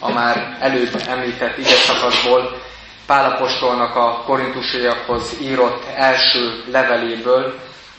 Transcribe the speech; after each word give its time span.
a 0.00 0.12
már 0.12 0.56
előbb 0.60 1.02
említett 1.08 1.58
ige 1.58 1.68
szakaszból, 1.74 2.62
Pálapostolnak 3.06 3.96
a 3.96 4.22
korintusiakhoz 4.24 5.36
írott 5.40 5.84
első 5.94 6.64
leveléből, 6.66 7.58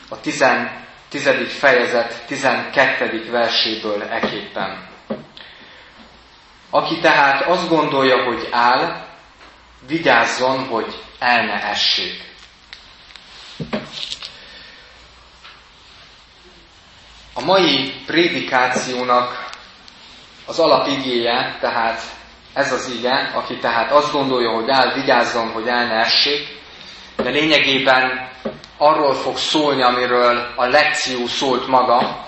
a 0.10 0.20
10. 0.20 0.46
fejezet 1.48 2.24
12. 2.28 3.30
verséből 3.32 4.04
eképpen. 4.04 4.88
Aki 6.70 7.00
tehát 7.00 7.42
azt 7.48 7.70
gondolja, 7.70 8.24
hogy 8.24 8.48
áll, 8.52 9.06
vigyázzon, 9.88 10.66
hogy 10.68 10.96
el 11.20 11.46
ne 11.46 11.64
essék. 11.70 12.24
A 17.34 17.42
mai 17.46 17.94
prédikációnak 18.06 19.50
az 20.52 20.60
alapigéje, 20.60 21.58
tehát 21.60 22.02
ez 22.54 22.72
az 22.72 22.94
ige, 22.98 23.32
aki 23.34 23.58
tehát 23.58 23.92
azt 23.92 24.12
gondolja, 24.12 24.50
hogy 24.50 24.70
áll, 24.70 24.94
vigyázzon, 24.94 25.52
hogy 25.52 25.68
el 25.68 25.86
ne 25.86 25.94
essék, 25.94 26.60
de 27.16 27.30
lényegében 27.30 28.30
arról 28.78 29.14
fog 29.14 29.38
szólni, 29.38 29.84
amiről 29.84 30.54
a 30.56 30.66
lekció 30.66 31.26
szólt 31.26 31.68
maga, 31.68 32.26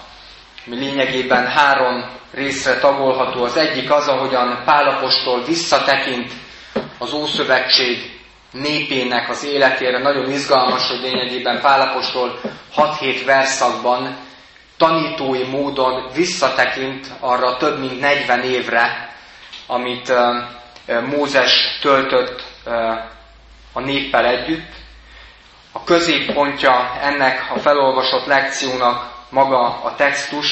mi 0.66 0.76
lényegében 0.76 1.48
három 1.48 2.10
részre 2.32 2.78
tagolható. 2.78 3.44
Az 3.44 3.58
egyik 3.58 3.92
az, 3.92 4.08
ahogyan 4.08 4.62
Pálapostól 4.66 5.44
visszatekint 5.44 6.32
az 6.98 7.14
Ószövetség 7.14 8.20
népének 8.52 9.30
az 9.30 9.44
életére. 9.46 10.00
Nagyon 10.00 10.32
izgalmas, 10.32 10.90
hogy 10.90 11.02
lényegében 11.02 11.62
Pálapostól 11.62 12.40
6-7 12.76 13.22
verszakban 13.26 14.18
tanítói 14.78 15.44
módon 15.44 16.10
visszatekint 16.14 17.08
arra 17.20 17.58
több 17.58 17.80
mint 17.80 18.00
40 18.00 18.44
évre, 18.44 19.16
amit 19.68 20.14
Mózes 21.06 21.78
töltött 21.82 22.44
a 23.74 23.80
néppel 23.80 24.26
együtt. 24.26 24.72
A 25.72 25.84
középpontja 25.84 26.98
ennek 27.02 27.52
a 27.56 27.60
felolvasott 27.60 28.26
lekciónak 28.26 29.12
maga 29.30 29.82
a 29.84 29.96
textus, 29.96 30.48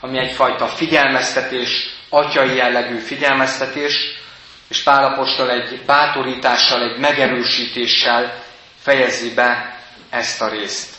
ami 0.00 0.18
egyfajta 0.18 0.66
figyelmeztetés, 0.66 1.94
atyai 2.08 2.54
jellegű 2.54 2.98
figyelmeztetés, 2.98 4.22
és 4.68 4.82
Pálapostól 4.82 5.50
egy 5.50 5.82
bátorítással, 5.86 6.82
egy 6.82 6.98
megerősítéssel 6.98 8.42
fejezi 8.78 9.34
be 9.34 9.78
ezt 10.10 10.42
a 10.42 10.48
részt. 10.48 10.93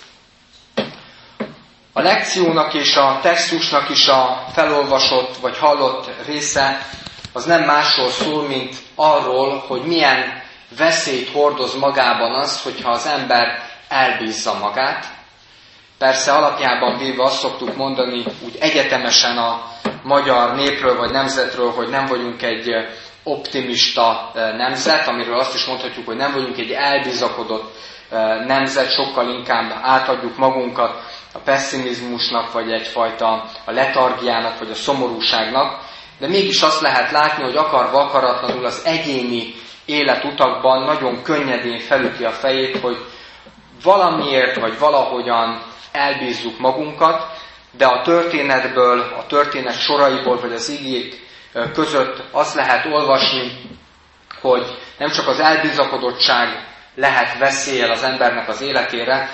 A 1.98 2.02
lekciónak 2.02 2.74
és 2.74 2.96
a 2.96 3.20
textusnak 3.22 3.90
is 3.90 4.08
a 4.08 4.46
felolvasott 4.54 5.38
vagy 5.38 5.58
hallott 5.58 6.10
része 6.26 6.88
az 7.34 7.46
nem 7.46 7.64
másról 7.64 8.10
szól, 8.10 8.48
mint 8.48 8.76
arról, 8.96 9.64
hogy 9.68 9.82
milyen 9.82 10.44
veszélyt 10.78 11.30
hordoz 11.30 11.76
magában 11.76 12.32
az, 12.36 12.62
hogyha 12.62 12.90
az 12.90 13.06
ember 13.06 13.48
elbízza 13.90 14.54
magát. 14.54 15.06
Persze 15.98 16.32
alapjában 16.32 16.98
véve 16.98 17.24
azt 17.24 17.40
szoktuk 17.40 17.76
mondani 17.76 18.24
úgy 18.46 18.56
egyetemesen 18.60 19.38
a 19.38 19.62
magyar 20.04 20.56
népről 20.56 20.98
vagy 20.98 21.12
nemzetről, 21.12 21.72
hogy 21.72 21.90
nem 21.90 22.06
vagyunk 22.06 22.42
egy 22.42 22.70
optimista 23.24 24.32
nemzet, 24.34 25.08
amiről 25.08 25.40
azt 25.40 25.56
is 25.56 25.66
mondhatjuk, 25.66 26.06
hogy 26.06 26.16
nem 26.18 26.34
vagyunk 26.34 26.58
egy 26.58 26.72
elbizakodott 26.72 27.76
nemzet, 28.46 28.92
sokkal 28.92 29.30
inkább 29.30 29.80
átadjuk 29.82 30.38
magunkat 30.38 31.04
a 31.36 31.40
pessimizmusnak, 31.44 32.52
vagy 32.52 32.72
egyfajta 32.72 33.50
a 33.66 33.72
letargiának, 33.72 34.60
vagy 34.60 34.70
a 34.70 34.76
szomorúságnak, 34.76 35.80
de 36.20 36.28
mégis 36.28 36.62
azt 36.62 36.82
lehet 36.82 37.12
látni, 37.12 37.44
hogy 37.44 37.56
akarva 37.56 38.02
akaratlanul 38.02 38.66
az 38.66 38.82
egyéni 38.86 39.54
életutakban 39.86 40.84
nagyon 40.84 41.24
könnyedén 41.24 41.80
felüti 41.80 42.24
a 42.24 42.32
fejét, 42.32 42.80
hogy 42.80 42.98
valamiért 43.84 44.60
vagy 44.60 44.80
valahogyan 44.80 45.62
elbízzuk 45.92 46.60
magunkat, 46.60 47.28
de 47.72 47.86
a 47.86 48.02
történetből, 48.02 49.00
a 49.00 49.26
történet 49.26 49.80
soraiból, 49.80 50.40
vagy 50.40 50.54
az 50.54 50.70
igék 50.70 51.28
között 51.74 52.24
azt 52.32 52.56
lehet 52.56 52.86
olvasni, 52.86 53.52
hogy 54.42 54.78
nem 54.98 55.10
csak 55.10 55.28
az 55.28 55.40
elbizakodottság 55.40 56.68
lehet 56.96 57.38
veszélyel 57.38 57.92
az 57.92 58.04
embernek 58.04 58.48
az 58.48 58.62
életére, 58.62 59.30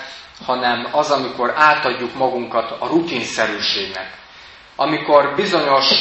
hanem 0.46 0.88
az, 0.91 1.12
amikor 1.12 1.53
átadjuk 1.56 2.16
magunkat 2.16 2.72
a 2.79 2.88
rutinszerűségnek. 2.88 4.18
Amikor 4.75 5.35
bizonyos 5.35 5.94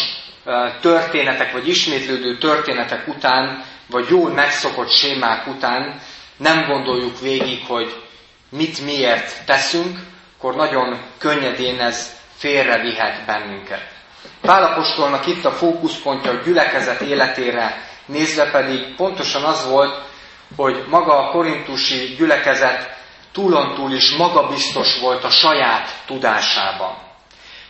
történetek, 0.80 1.52
vagy 1.52 1.68
ismétlődő 1.68 2.38
történetek 2.38 3.08
után, 3.08 3.64
vagy 3.90 4.08
jól 4.08 4.30
megszokott 4.30 4.90
sémák 4.90 5.46
után 5.46 6.00
nem 6.36 6.66
gondoljuk 6.66 7.20
végig, 7.20 7.66
hogy 7.66 8.02
mit 8.48 8.84
miért 8.84 9.44
teszünk, 9.46 9.98
akkor 10.38 10.54
nagyon 10.54 11.00
könnyedén 11.18 11.80
ez 11.80 12.18
félrevihet 12.36 13.24
bennünket. 13.26 13.88
Pálapostolnak 14.40 15.26
itt 15.26 15.44
a 15.44 15.50
fókuszpontja 15.50 16.30
a 16.30 16.42
gyülekezet 16.44 17.00
életére 17.00 17.88
nézve 18.06 18.50
pedig 18.50 18.94
pontosan 18.96 19.44
az 19.44 19.68
volt, 19.68 20.02
hogy 20.56 20.84
maga 20.88 21.18
a 21.18 21.30
korintusi 21.30 22.14
gyülekezet 22.18 22.99
túlontúl 23.32 23.92
is 23.92 24.16
magabiztos 24.16 25.00
volt 25.00 25.24
a 25.24 25.30
saját 25.30 26.02
tudásában. 26.06 26.94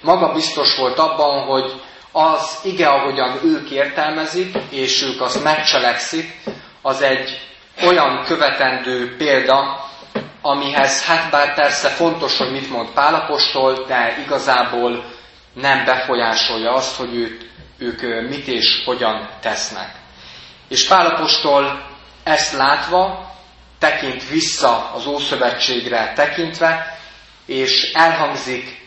Magabiztos 0.00 0.76
volt 0.76 0.98
abban, 0.98 1.47
hogy 1.47 1.81
az 2.12 2.59
ige, 2.62 2.88
ahogyan 2.88 3.38
ők 3.44 3.71
értelmezik, 3.71 4.56
és 4.71 5.03
ők 5.03 5.21
azt 5.21 5.43
megcselekszik, 5.43 6.41
az 6.82 7.03
egy 7.03 7.41
olyan 7.82 8.25
követendő 8.25 9.16
példa, 9.16 9.88
amihez 10.43 11.04
hát 11.04 11.31
bár 11.31 11.54
persze 11.54 11.88
fontos, 11.88 12.38
hogy 12.38 12.50
mit 12.50 12.71
mond 12.71 12.88
Pálapostól, 12.91 13.84
de 13.87 14.16
igazából 14.25 15.04
nem 15.54 15.84
befolyásolja 15.84 16.72
azt, 16.72 16.97
hogy 16.97 17.15
ők, 17.16 17.42
ők 17.78 18.28
mit 18.28 18.47
és 18.47 18.82
hogyan 18.84 19.28
tesznek. 19.41 19.91
És 20.69 20.87
Pálapostól 20.88 21.87
ezt 22.22 22.53
látva 22.53 23.31
tekint 23.80 24.28
vissza 24.28 24.91
az 24.94 25.06
Ószövetségre 25.06 26.12
tekintve, 26.14 26.98
és 27.46 27.92
elhangzik 27.92 28.78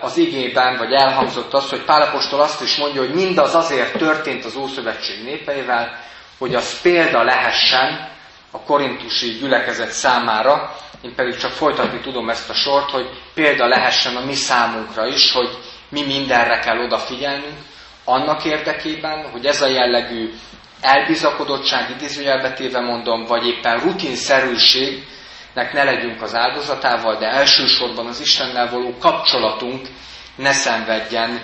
az 0.00 0.16
igében, 0.16 0.76
vagy 0.76 0.92
elhangzott 0.92 1.52
az, 1.54 1.68
hogy 1.68 1.84
Pálapostól 1.84 2.40
azt 2.40 2.62
is 2.62 2.76
mondja, 2.76 3.00
hogy 3.00 3.14
mindaz 3.14 3.54
azért 3.54 3.98
történt 3.98 4.44
az 4.44 4.56
Ószövetség 4.56 5.24
népeivel, 5.24 5.98
hogy 6.38 6.54
az 6.54 6.80
példa 6.80 7.22
lehessen 7.22 8.08
a 8.50 8.60
korintusi 8.60 9.28
gyülekezet 9.28 9.90
számára, 9.90 10.76
én 11.02 11.14
pedig 11.14 11.36
csak 11.36 11.50
folytatni 11.50 12.00
tudom 12.00 12.30
ezt 12.30 12.50
a 12.50 12.54
sort, 12.54 12.90
hogy 12.90 13.08
példa 13.34 13.66
lehessen 13.66 14.16
a 14.16 14.24
mi 14.24 14.34
számunkra 14.34 15.06
is, 15.06 15.32
hogy 15.32 15.58
mi 15.88 16.02
mindenre 16.04 16.58
kell 16.58 16.78
odafigyelnünk, 16.78 17.58
annak 18.04 18.44
érdekében, 18.44 19.30
hogy 19.30 19.46
ez 19.46 19.62
a 19.62 19.66
jellegű 19.66 20.32
elbizakodottság 20.80 21.90
idézőjelbetéve 21.90 22.80
mondom, 22.80 23.24
vagy 23.24 23.46
éppen 23.46 23.78
rutinszerűségnek 23.78 25.72
ne 25.72 25.84
legyünk 25.84 26.22
az 26.22 26.34
áldozatával, 26.34 27.16
de 27.16 27.26
elsősorban 27.26 28.06
az 28.06 28.20
Istennel 28.20 28.70
való 28.70 28.94
kapcsolatunk 28.98 29.88
ne 30.36 30.52
szenvedjen 30.52 31.42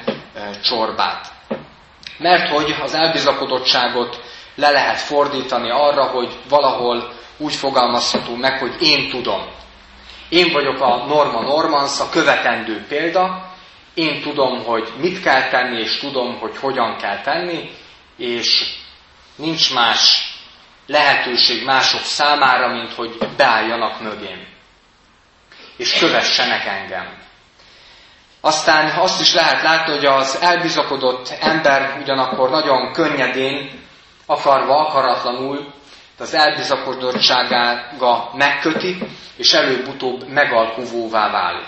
csorbát. 0.62 1.26
Mert 2.18 2.48
hogy 2.48 2.74
az 2.82 2.94
elbizakodottságot 2.94 4.20
le 4.54 4.70
lehet 4.70 5.00
fordítani 5.00 5.70
arra, 5.70 6.04
hogy 6.04 6.32
valahol 6.48 7.12
úgy 7.36 7.54
fogalmazható 7.54 8.34
meg, 8.34 8.58
hogy 8.58 8.74
én 8.80 9.10
tudom. 9.10 9.42
Én 10.28 10.52
vagyok 10.52 10.80
a 10.80 11.04
Norma 11.06 11.40
Normans, 11.40 12.00
a 12.00 12.08
követendő 12.08 12.84
példa, 12.88 13.52
én 13.94 14.22
tudom, 14.22 14.64
hogy 14.64 14.92
mit 15.00 15.22
kell 15.22 15.48
tenni, 15.48 15.80
és 15.80 15.98
tudom, 15.98 16.38
hogy 16.38 16.56
hogyan 16.56 16.96
kell 16.96 17.20
tenni, 17.20 17.70
és 18.16 18.74
nincs 19.36 19.74
más 19.74 20.32
lehetőség 20.86 21.64
mások 21.64 22.00
számára, 22.02 22.68
mint 22.68 22.92
hogy 22.94 23.18
beálljanak 23.36 24.00
mögém, 24.00 24.46
és 25.76 25.98
kövessenek 25.98 26.64
engem. 26.66 27.22
Aztán 28.40 28.98
azt 28.98 29.20
is 29.20 29.34
lehet 29.34 29.62
látni, 29.62 29.92
hogy 29.92 30.04
az 30.06 30.38
elbizakodott 30.40 31.28
ember 31.40 31.98
ugyanakkor 32.02 32.50
nagyon 32.50 32.92
könnyedén, 32.92 33.82
akarva, 34.26 34.86
akaratlanul, 34.86 35.72
az 36.18 36.34
elbizakodottságága 36.34 38.30
megköti, 38.34 38.98
és 39.36 39.52
előbb-utóbb 39.52 40.28
megalkuvóvá 40.28 41.30
válik. 41.30 41.66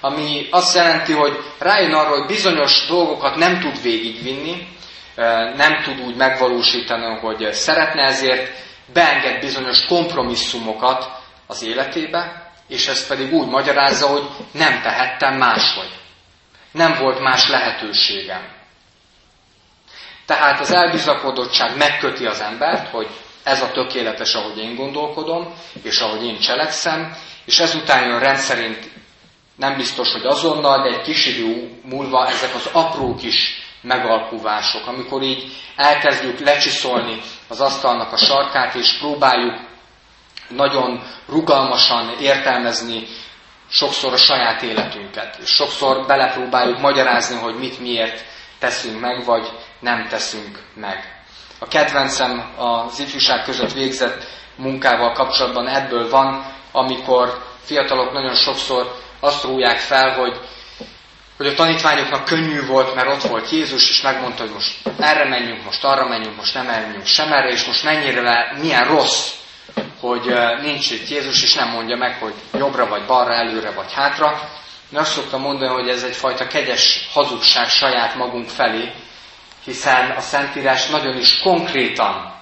Ami 0.00 0.46
azt 0.50 0.74
jelenti, 0.74 1.12
hogy 1.12 1.38
rájön 1.58 1.92
arra, 1.92 2.08
hogy 2.08 2.26
bizonyos 2.26 2.86
dolgokat 2.86 3.36
nem 3.36 3.60
tud 3.60 3.82
végigvinni, 3.82 4.68
nem 5.56 5.82
tud 5.82 6.00
úgy 6.00 6.16
megvalósítani, 6.16 7.18
hogy 7.18 7.52
szeretne, 7.52 8.02
ezért 8.02 8.52
beenged 8.92 9.40
bizonyos 9.40 9.84
kompromisszumokat 9.86 11.10
az 11.46 11.62
életébe, 11.62 12.52
és 12.68 12.86
ezt 12.86 13.08
pedig 13.08 13.32
úgy 13.32 13.48
magyarázza, 13.48 14.06
hogy 14.06 14.28
nem 14.52 14.82
tehettem 14.82 15.36
máshogy. 15.36 15.90
Nem 16.72 16.98
volt 16.98 17.20
más 17.20 17.48
lehetőségem. 17.48 18.48
Tehát 20.26 20.60
az 20.60 20.72
elbizakodottság 20.72 21.76
megköti 21.76 22.26
az 22.26 22.40
embert, 22.40 22.88
hogy 22.88 23.08
ez 23.44 23.62
a 23.62 23.70
tökéletes, 23.70 24.34
ahogy 24.34 24.58
én 24.58 24.74
gondolkodom, 24.74 25.54
és 25.82 26.00
ahogy 26.00 26.24
én 26.24 26.38
cselekszem, 26.38 27.16
és 27.44 27.58
ezután 27.58 28.06
jön 28.06 28.18
rendszerint 28.18 28.90
nem 29.56 29.76
biztos, 29.76 30.12
hogy 30.12 30.26
azonnal, 30.26 30.82
de 30.82 30.96
egy 30.96 31.02
kis 31.02 31.26
idő 31.26 31.80
múlva 31.84 32.28
ezek 32.28 32.54
az 32.54 32.68
apró 32.72 33.14
kis 33.14 33.62
megalkuvások, 33.82 34.86
amikor 34.86 35.22
így 35.22 35.52
elkezdjük 35.76 36.38
lecsiszolni 36.38 37.20
az 37.48 37.60
asztalnak 37.60 38.12
a 38.12 38.16
sarkát, 38.16 38.74
és 38.74 38.98
próbáljuk 38.98 39.60
nagyon 40.48 41.02
rugalmasan 41.28 42.14
értelmezni 42.20 43.06
sokszor 43.70 44.12
a 44.12 44.16
saját 44.16 44.62
életünket, 44.62 45.38
és 45.42 45.48
sokszor 45.48 46.06
belepróbáljuk 46.06 46.78
magyarázni, 46.78 47.36
hogy 47.36 47.54
mit 47.54 47.80
miért 47.80 48.24
teszünk 48.58 49.00
meg, 49.00 49.24
vagy 49.24 49.48
nem 49.80 50.06
teszünk 50.08 50.58
meg. 50.74 51.22
A 51.58 51.66
kedvencem 51.68 52.54
az 52.56 53.00
ifjúság 53.00 53.42
között 53.44 53.72
végzett 53.72 54.24
munkával 54.56 55.12
kapcsolatban 55.12 55.68
ebből 55.68 56.10
van, 56.10 56.44
amikor 56.72 57.42
fiatalok 57.60 58.12
nagyon 58.12 58.34
sokszor 58.34 58.94
azt 59.20 59.44
rúják 59.44 59.78
fel, 59.78 60.14
hogy, 60.18 60.40
hogy 61.40 61.48
a 61.48 61.54
tanítványoknak 61.54 62.24
könnyű 62.24 62.66
volt, 62.66 62.94
mert 62.94 63.08
ott 63.08 63.22
volt 63.22 63.50
Jézus, 63.50 63.90
és 63.90 64.02
megmondta, 64.02 64.42
hogy 64.42 64.52
most 64.52 64.76
erre 64.98 65.28
menjünk, 65.28 65.64
most 65.64 65.84
arra 65.84 66.08
menjünk, 66.08 66.36
most 66.36 66.54
nem 66.54 66.66
menjünk 66.66 67.06
sem 67.06 67.32
erre, 67.32 67.48
és 67.48 67.64
most 67.64 67.84
mennyire, 67.84 68.56
milyen 68.60 68.84
rossz, 68.84 69.30
hogy 70.00 70.34
nincs 70.62 70.90
itt 70.90 71.08
Jézus, 71.08 71.42
és 71.42 71.54
nem 71.54 71.68
mondja 71.68 71.96
meg, 71.96 72.18
hogy 72.18 72.34
jobbra 72.54 72.86
vagy 72.86 73.06
balra, 73.06 73.32
előre 73.32 73.70
vagy 73.70 73.92
hátra. 73.92 74.50
Én 74.92 74.98
azt 74.98 75.12
szoktam 75.12 75.40
mondani, 75.40 75.72
hogy 75.72 75.88
ez 75.88 76.02
egyfajta 76.02 76.46
kegyes 76.46 77.08
hazugság 77.12 77.68
saját 77.68 78.14
magunk 78.14 78.48
felé, 78.48 78.92
hiszen 79.64 80.10
a 80.10 80.20
Szentírás 80.20 80.86
nagyon 80.86 81.16
is 81.16 81.38
konkrétan, 81.38 82.34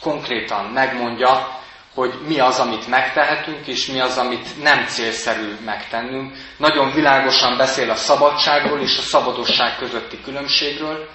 konkrétan 0.00 0.64
megmondja, 0.64 1.60
hogy 1.94 2.14
mi 2.26 2.38
az, 2.38 2.58
amit 2.58 2.88
megtehetünk, 2.88 3.66
és 3.66 3.86
mi 3.86 4.00
az, 4.00 4.18
amit 4.18 4.62
nem 4.62 4.84
célszerű 4.86 5.56
megtennünk. 5.64 6.36
Nagyon 6.56 6.92
világosan 6.92 7.56
beszél 7.56 7.90
a 7.90 7.94
szabadságról 7.94 8.80
és 8.80 8.98
a 8.98 9.02
szabadosság 9.02 9.76
közötti 9.76 10.20
különbségről, 10.22 11.08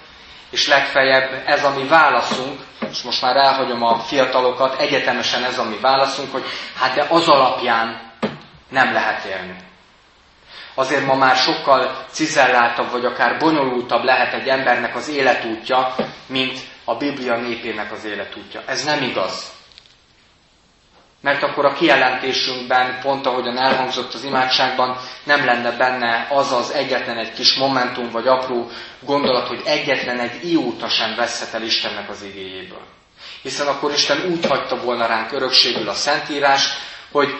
és 0.50 0.68
legfeljebb 0.68 1.42
ez 1.46 1.64
a 1.64 1.74
mi 1.76 1.86
válaszunk, 1.86 2.60
és 2.90 3.02
most 3.02 3.22
már 3.22 3.36
elhagyom 3.36 3.82
a 3.82 3.98
fiatalokat, 3.98 4.80
egyetemesen 4.80 5.44
ez 5.44 5.58
a 5.58 5.64
mi 5.64 5.76
válaszunk, 5.80 6.32
hogy 6.32 6.44
hát 6.76 6.94
de 6.94 7.06
az 7.08 7.28
alapján 7.28 8.12
nem 8.68 8.92
lehet 8.92 9.24
élni. 9.24 9.56
Azért 10.74 11.06
ma 11.06 11.14
már 11.14 11.36
sokkal 11.36 12.04
cizelláltabb, 12.10 12.90
vagy 12.90 13.04
akár 13.04 13.38
bonyolultabb 13.38 14.04
lehet 14.04 14.34
egy 14.34 14.48
embernek 14.48 14.96
az 14.96 15.08
életútja, 15.08 15.94
mint 16.26 16.58
a 16.84 16.94
Biblia 16.94 17.36
népének 17.36 17.92
az 17.92 18.04
életútja. 18.04 18.62
Ez 18.66 18.84
nem 18.84 19.02
igaz. 19.02 19.59
Mert 21.20 21.42
akkor 21.42 21.64
a 21.64 21.72
kijelentésünkben, 21.72 22.98
pont 23.02 23.26
ahogyan 23.26 23.58
elhangzott 23.58 24.14
az 24.14 24.24
imádságban, 24.24 24.96
nem 25.24 25.44
lenne 25.44 25.70
benne 25.70 26.26
az 26.30 26.52
az 26.52 26.70
egyetlen 26.70 27.18
egy 27.18 27.32
kis 27.32 27.54
momentum 27.54 28.10
vagy 28.10 28.26
apró 28.26 28.70
gondolat, 29.00 29.48
hogy 29.48 29.62
egyetlen 29.64 30.18
egy 30.20 30.50
ióta 30.50 30.88
sem 30.88 31.14
veszhet 31.16 31.54
el 31.54 31.62
Istennek 31.62 32.08
az 32.10 32.22
igéjéből. 32.22 32.82
Hiszen 33.42 33.66
akkor 33.66 33.92
Isten 33.92 34.30
úgy 34.30 34.46
hagyta 34.46 34.76
volna 34.76 35.06
ránk 35.06 35.32
örökségül 35.32 35.88
a 35.88 35.94
Szentírás, 35.94 36.68
hogy 37.12 37.34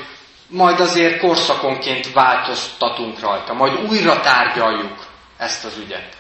majd 0.49 0.81
azért 0.81 1.21
korszakonként 1.21 2.13
változtatunk 2.13 3.21
rajta, 3.21 3.53
majd 3.53 3.81
újra 3.89 4.21
tárgyaljuk 4.21 5.07
ezt 5.37 5.65
az 5.65 5.77
ügyet. 5.85 6.17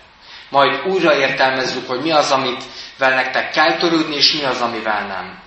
Majd 0.48 0.86
újra 0.86 1.14
értelmezzük, 1.16 1.88
hogy 1.88 2.00
mi 2.00 2.10
az, 2.10 2.30
amit 2.30 2.62
vel 2.98 3.14
nektek 3.14 3.50
kell 3.50 3.76
törődni, 3.78 4.14
és 4.14 4.32
mi 4.32 4.44
az, 4.44 4.60
amivel 4.60 5.06
nem. 5.06 5.38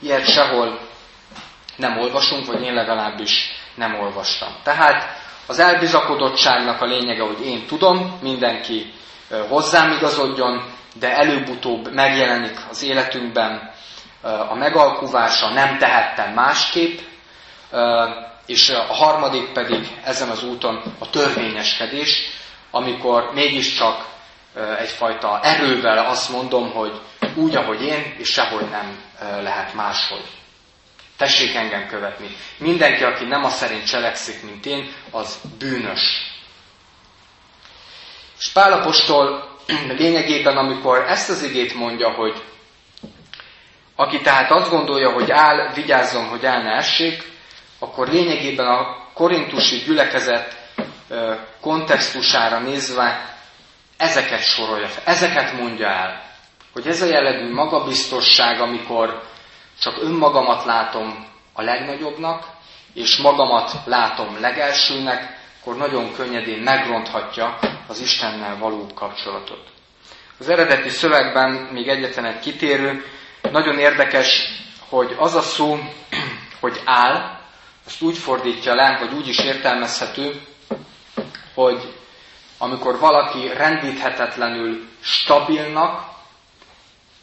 Ilyet 0.00 0.26
sehol 0.30 0.78
nem 1.76 1.98
olvasunk, 1.98 2.46
vagy 2.46 2.62
én 2.62 2.74
legalábbis 2.74 3.50
nem 3.74 3.94
olvastam. 4.00 4.48
Tehát 4.62 5.22
az 5.46 5.58
elbizakodottságnak 5.58 6.80
a 6.80 6.86
lényege, 6.86 7.22
hogy 7.22 7.46
én 7.46 7.66
tudom, 7.66 8.18
mindenki 8.22 8.92
hozzám 9.48 9.90
igazodjon, 9.90 10.72
de 10.94 11.16
előbb-utóbb 11.16 11.92
megjelenik 11.92 12.58
az 12.70 12.82
életünkben 12.82 13.70
a 14.48 14.54
megalkuvása, 14.54 15.48
nem 15.48 15.78
tehettem 15.78 16.32
másképp, 16.32 16.98
és 18.46 18.70
a 18.70 18.92
harmadik 18.92 19.52
pedig 19.52 20.00
ezen 20.04 20.28
az 20.28 20.44
úton 20.44 20.82
a 20.98 21.10
törvényeskedés, 21.10 22.22
amikor 22.70 23.30
mégiscsak 23.32 24.06
egyfajta 24.78 25.40
erővel 25.42 26.06
azt 26.06 26.30
mondom, 26.30 26.70
hogy 26.72 27.00
úgy, 27.34 27.56
ahogy 27.56 27.82
én, 27.82 28.14
és 28.18 28.28
sehogy 28.28 28.68
nem 28.70 28.98
lehet 29.42 29.74
máshogy. 29.74 30.24
Tessék 31.16 31.54
engem 31.54 31.86
követni. 31.86 32.36
Mindenki, 32.58 33.04
aki 33.04 33.24
nem 33.24 33.44
a 33.44 33.48
szerint 33.48 33.86
cselekszik, 33.86 34.42
mint 34.42 34.66
én, 34.66 34.92
az 35.10 35.38
bűnös. 35.58 36.32
És 38.38 38.48
Pálapostól 38.52 39.48
lényegében, 39.88 40.56
amikor 40.56 40.98
ezt 41.08 41.30
az 41.30 41.42
igét 41.42 41.74
mondja, 41.74 42.10
hogy 42.10 42.42
aki 43.96 44.20
tehát 44.20 44.50
azt 44.50 44.70
gondolja, 44.70 45.12
hogy 45.12 45.30
áll, 45.30 45.72
vigyázzon, 45.74 46.24
hogy 46.28 46.44
el 46.44 46.62
ne 46.62 46.70
essék, 46.76 47.32
akkor 47.78 48.08
lényegében 48.08 48.66
a 48.66 48.96
korintusi 49.14 49.76
gyülekezet 49.76 50.56
kontextusára 51.60 52.58
nézve 52.58 53.36
ezeket 53.96 54.42
sorolja 54.42 54.86
fel, 54.88 55.02
ezeket 55.06 55.52
mondja 55.52 55.88
el. 55.88 56.22
Hogy 56.72 56.86
ez 56.86 57.02
a 57.02 57.06
jellegű 57.06 57.52
magabiztosság, 57.52 58.60
amikor 58.60 59.22
csak 59.80 60.02
önmagamat 60.02 60.64
látom 60.64 61.26
a 61.52 61.62
legnagyobbnak, 61.62 62.46
és 62.94 63.16
magamat 63.16 63.72
látom 63.84 64.40
legelsőnek, 64.40 65.42
akkor 65.60 65.76
nagyon 65.76 66.12
könnyedén 66.12 66.58
megronthatja 66.62 67.58
az 67.86 68.00
Istennel 68.00 68.58
való 68.58 68.86
kapcsolatot. 68.94 69.66
Az 70.38 70.48
eredeti 70.48 70.88
szövegben 70.88 71.50
még 71.50 71.88
egyetlen 71.88 72.24
egy 72.24 72.38
kitérő, 72.38 73.04
nagyon 73.50 73.78
érdekes, 73.78 74.44
hogy 74.88 75.14
az 75.18 75.34
a 75.34 75.40
szó, 75.40 75.78
hogy 76.60 76.80
áll, 76.84 77.40
azt 77.86 78.02
úgy 78.02 78.18
fordítja 78.18 78.74
le, 78.74 78.96
hogy 78.96 79.12
úgy 79.12 79.28
is 79.28 79.38
értelmezhető, 79.38 80.40
hogy 81.54 81.94
amikor 82.58 82.98
valaki 82.98 83.48
rendíthetetlenül 83.48 84.88
stabilnak 85.00 86.12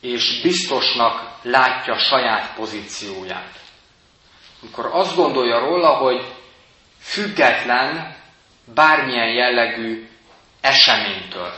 és 0.02 0.42
biztosnak 0.42 1.31
látja 1.42 1.98
saját 1.98 2.54
pozícióját. 2.56 3.60
Amikor 4.62 4.90
azt 4.92 5.16
gondolja 5.16 5.60
róla, 5.60 5.90
hogy 5.90 6.26
független 7.00 8.16
bármilyen 8.74 9.34
jellegű 9.34 10.08
eseménytől. 10.62 11.54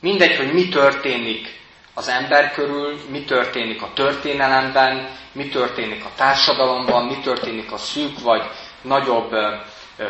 Mindegy, 0.00 0.36
hogy 0.36 0.52
mi 0.52 0.68
történik 0.68 1.60
az 1.94 2.08
ember 2.08 2.52
körül, 2.52 3.00
mi 3.10 3.24
történik 3.24 3.82
a 3.82 3.92
történelemben, 3.94 5.08
mi 5.32 5.48
történik 5.48 6.04
a 6.04 6.10
társadalomban, 6.16 7.06
mi 7.06 7.18
történik 7.18 7.72
a 7.72 7.76
szűk 7.76 8.20
vagy 8.20 8.42
nagyobb 8.82 9.30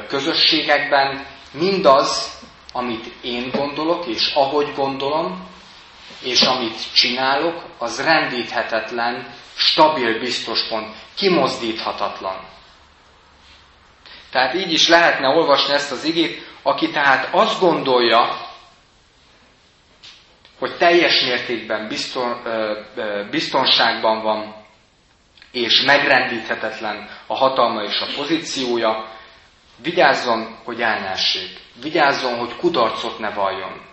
közösségekben, 0.09 1.27
mindaz, 1.51 2.41
amit 2.73 3.07
én 3.21 3.51
gondolok, 3.51 4.07
és 4.07 4.33
ahogy 4.35 4.73
gondolom, 4.75 5.47
és 6.21 6.43
amit 6.43 6.93
csinálok, 6.95 7.65
az 7.79 8.05
rendíthetetlen, 8.05 9.35
stabil, 9.57 10.19
biztos 10.19 10.69
pont, 10.69 10.95
kimozdíthatatlan. 11.15 12.37
Tehát 14.31 14.55
így 14.55 14.73
is 14.73 14.89
lehetne 14.89 15.29
olvasni 15.29 15.75
ezt 15.75 15.93
az 15.93 16.05
igét, 16.05 16.47
aki 16.63 16.91
tehát 16.91 17.29
azt 17.35 17.61
gondolja, 17.61 18.51
hogy 20.59 20.77
teljes 20.77 21.23
mértékben 21.25 21.89
bizton, 21.89 22.43
biztonságban 23.31 24.23
van, 24.23 24.55
és 25.53 25.81
megrendíthetetlen 25.81 27.09
a 27.27 27.37
hatalma 27.37 27.83
és 27.83 28.01
a 28.01 28.07
pozíciója, 28.17 29.09
vigyázzon, 29.83 30.57
hogy 30.65 30.81
elnássék. 30.83 31.61
Vigyázzon, 31.83 32.39
hogy 32.39 32.57
kudarcot 32.57 33.19
ne 33.19 33.31
valljon. 33.31 33.92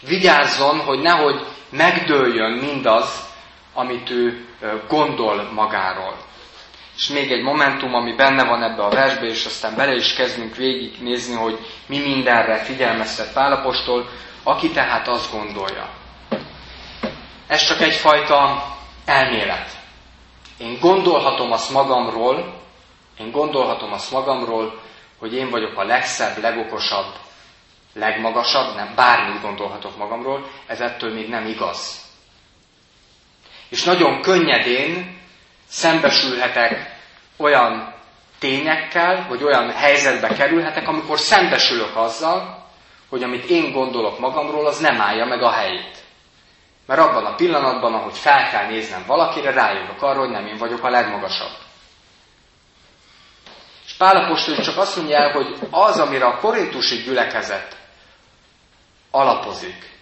Vigyázzon, 0.00 0.78
hogy 0.80 0.98
nehogy 1.00 1.46
megdőljön 1.70 2.52
mindaz, 2.52 3.26
amit 3.74 4.10
ő 4.10 4.46
gondol 4.88 5.48
magáról. 5.54 6.16
És 6.96 7.08
még 7.08 7.32
egy 7.32 7.42
momentum, 7.42 7.94
ami 7.94 8.12
benne 8.14 8.44
van 8.44 8.62
ebbe 8.62 8.82
a 8.82 8.90
versbe, 8.90 9.26
és 9.26 9.44
aztán 9.44 9.76
bele 9.76 9.94
is 9.94 10.14
kezdünk 10.14 10.56
végignézni, 10.56 11.34
hogy 11.34 11.58
mi 11.86 11.98
mindenre 11.98 12.56
figyelmeztet 12.56 13.32
Pálapostól, 13.32 14.08
aki 14.42 14.70
tehát 14.70 15.08
azt 15.08 15.32
gondolja. 15.32 15.88
Ez 17.46 17.66
csak 17.66 17.80
egyfajta 17.80 18.64
elmélet. 19.04 19.70
Én 20.58 20.78
gondolhatom 20.80 21.52
azt 21.52 21.70
magamról, 21.72 22.60
én 23.18 23.30
gondolhatom 23.30 23.92
azt 23.92 24.10
magamról, 24.10 24.80
hogy 25.18 25.34
én 25.34 25.50
vagyok 25.50 25.78
a 25.78 25.84
legszebb, 25.84 26.38
legokosabb, 26.40 27.14
legmagasabb, 27.94 28.74
nem, 28.74 28.92
bármit 28.94 29.42
gondolhatok 29.42 29.96
magamról, 29.96 30.50
ez 30.66 30.80
ettől 30.80 31.14
még 31.14 31.28
nem 31.28 31.46
igaz. 31.46 32.06
És 33.68 33.84
nagyon 33.84 34.20
könnyedén 34.20 35.18
szembesülhetek 35.68 36.96
olyan 37.36 37.94
tényekkel, 38.38 39.26
vagy 39.28 39.42
olyan 39.42 39.70
helyzetbe 39.70 40.28
kerülhetek, 40.28 40.88
amikor 40.88 41.18
szembesülök 41.18 41.96
azzal, 41.96 42.66
hogy 43.08 43.22
amit 43.22 43.44
én 43.44 43.72
gondolok 43.72 44.18
magamról, 44.18 44.66
az 44.66 44.78
nem 44.78 45.00
állja 45.00 45.24
meg 45.24 45.42
a 45.42 45.50
helyét. 45.50 45.96
Mert 46.86 47.00
abban 47.00 47.24
a 47.24 47.34
pillanatban, 47.34 47.94
ahogy 47.94 48.16
fel 48.16 48.48
kell 48.50 48.66
néznem 48.66 49.04
valakire, 49.06 49.50
rájövök 49.50 50.02
arra, 50.02 50.18
hogy 50.18 50.30
nem 50.30 50.46
én 50.46 50.56
vagyok 50.56 50.84
a 50.84 50.90
legmagasabb. 50.90 51.52
És 53.86 53.92
Pálapostól 53.92 54.56
csak 54.56 54.76
azt 54.76 54.96
mondja 54.96 55.16
el, 55.16 55.32
hogy 55.32 55.56
az, 55.70 55.98
amire 55.98 56.24
a 56.24 56.38
korintusi 56.38 56.96
gyülekezet 56.96 57.77
alapozik, 59.10 59.96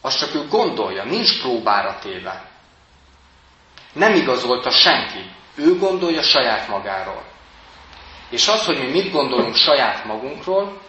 az 0.00 0.18
csak 0.18 0.34
ő 0.34 0.48
gondolja, 0.48 1.04
nincs 1.04 1.40
próbára 1.40 1.98
téve. 1.98 2.50
Nem 3.92 4.14
igazolta 4.14 4.70
senki. 4.70 5.30
Ő 5.54 5.78
gondolja 5.78 6.22
saját 6.22 6.68
magáról. 6.68 7.24
És 8.30 8.48
az, 8.48 8.64
hogy 8.64 8.78
mi 8.78 8.90
mit 8.90 9.12
gondolunk 9.12 9.54
saját 9.54 10.04
magunkról, 10.04 10.80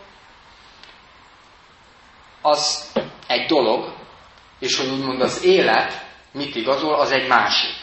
az 2.41 2.91
egy 3.27 3.45
dolog, 3.45 3.93
és 4.59 4.77
hogy 4.77 4.87
úgymond 4.87 5.21
az 5.21 5.43
élet 5.43 6.05
mit 6.31 6.55
igazol, 6.55 6.93
az 6.93 7.11
egy 7.11 7.27
másik. 7.27 7.75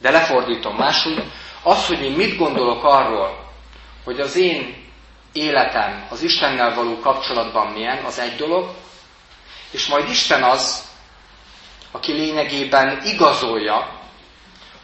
De 0.00 0.10
lefordítom 0.10 0.76
máshogy, 0.76 1.22
az, 1.62 1.86
hogy 1.86 2.02
én 2.02 2.12
mit 2.12 2.36
gondolok 2.36 2.84
arról, 2.84 3.50
hogy 4.04 4.20
az 4.20 4.36
én 4.36 4.89
életem 5.32 6.06
az 6.10 6.22
Istennel 6.22 6.74
való 6.74 6.98
kapcsolatban 6.98 7.66
milyen, 7.66 8.04
az 8.04 8.18
egy 8.18 8.36
dolog, 8.36 8.70
és 9.70 9.86
majd 9.86 10.08
Isten 10.08 10.42
az, 10.42 10.88
aki 11.90 12.12
lényegében 12.12 13.00
igazolja, 13.04 14.00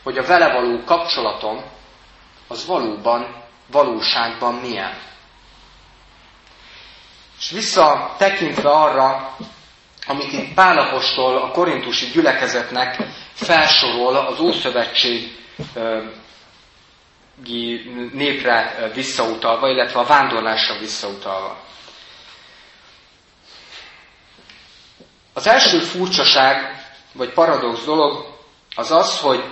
hogy 0.02 0.18
a 0.18 0.26
vele 0.26 0.52
való 0.52 0.84
kapcsolatom 0.84 1.64
az 2.48 2.66
valóban, 2.66 3.44
valóságban 3.70 4.54
milyen. 4.54 4.98
És 7.38 7.50
visszatekintve 7.50 8.70
arra, 8.70 9.36
amit 10.06 10.32
itt 10.32 10.54
Pálapostól 10.54 11.36
a 11.36 11.50
korintusi 11.50 12.06
gyülekezetnek 12.06 13.02
felsorol 13.32 14.16
az 14.16 14.40
Ószövetség 14.40 15.38
népre 18.12 18.90
visszautalva, 18.94 19.68
illetve 19.68 20.00
a 20.00 20.04
vándorlásra 20.04 20.78
visszautalva. 20.78 21.56
Az 25.32 25.46
első 25.46 25.78
furcsaság, 25.78 26.84
vagy 27.12 27.32
paradox 27.32 27.84
dolog 27.84 28.26
az 28.74 28.90
az, 28.90 29.20
hogy 29.20 29.44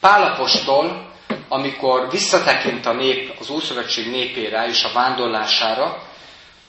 Pálapostól, 0.00 1.12
amikor 1.48 2.10
visszatekint 2.10 2.86
a 2.86 2.92
nép, 2.92 3.36
az 3.40 3.50
Ószövetség 3.50 4.10
népére 4.10 4.66
és 4.66 4.84
a 4.84 4.92
vándorlására, 4.92 6.02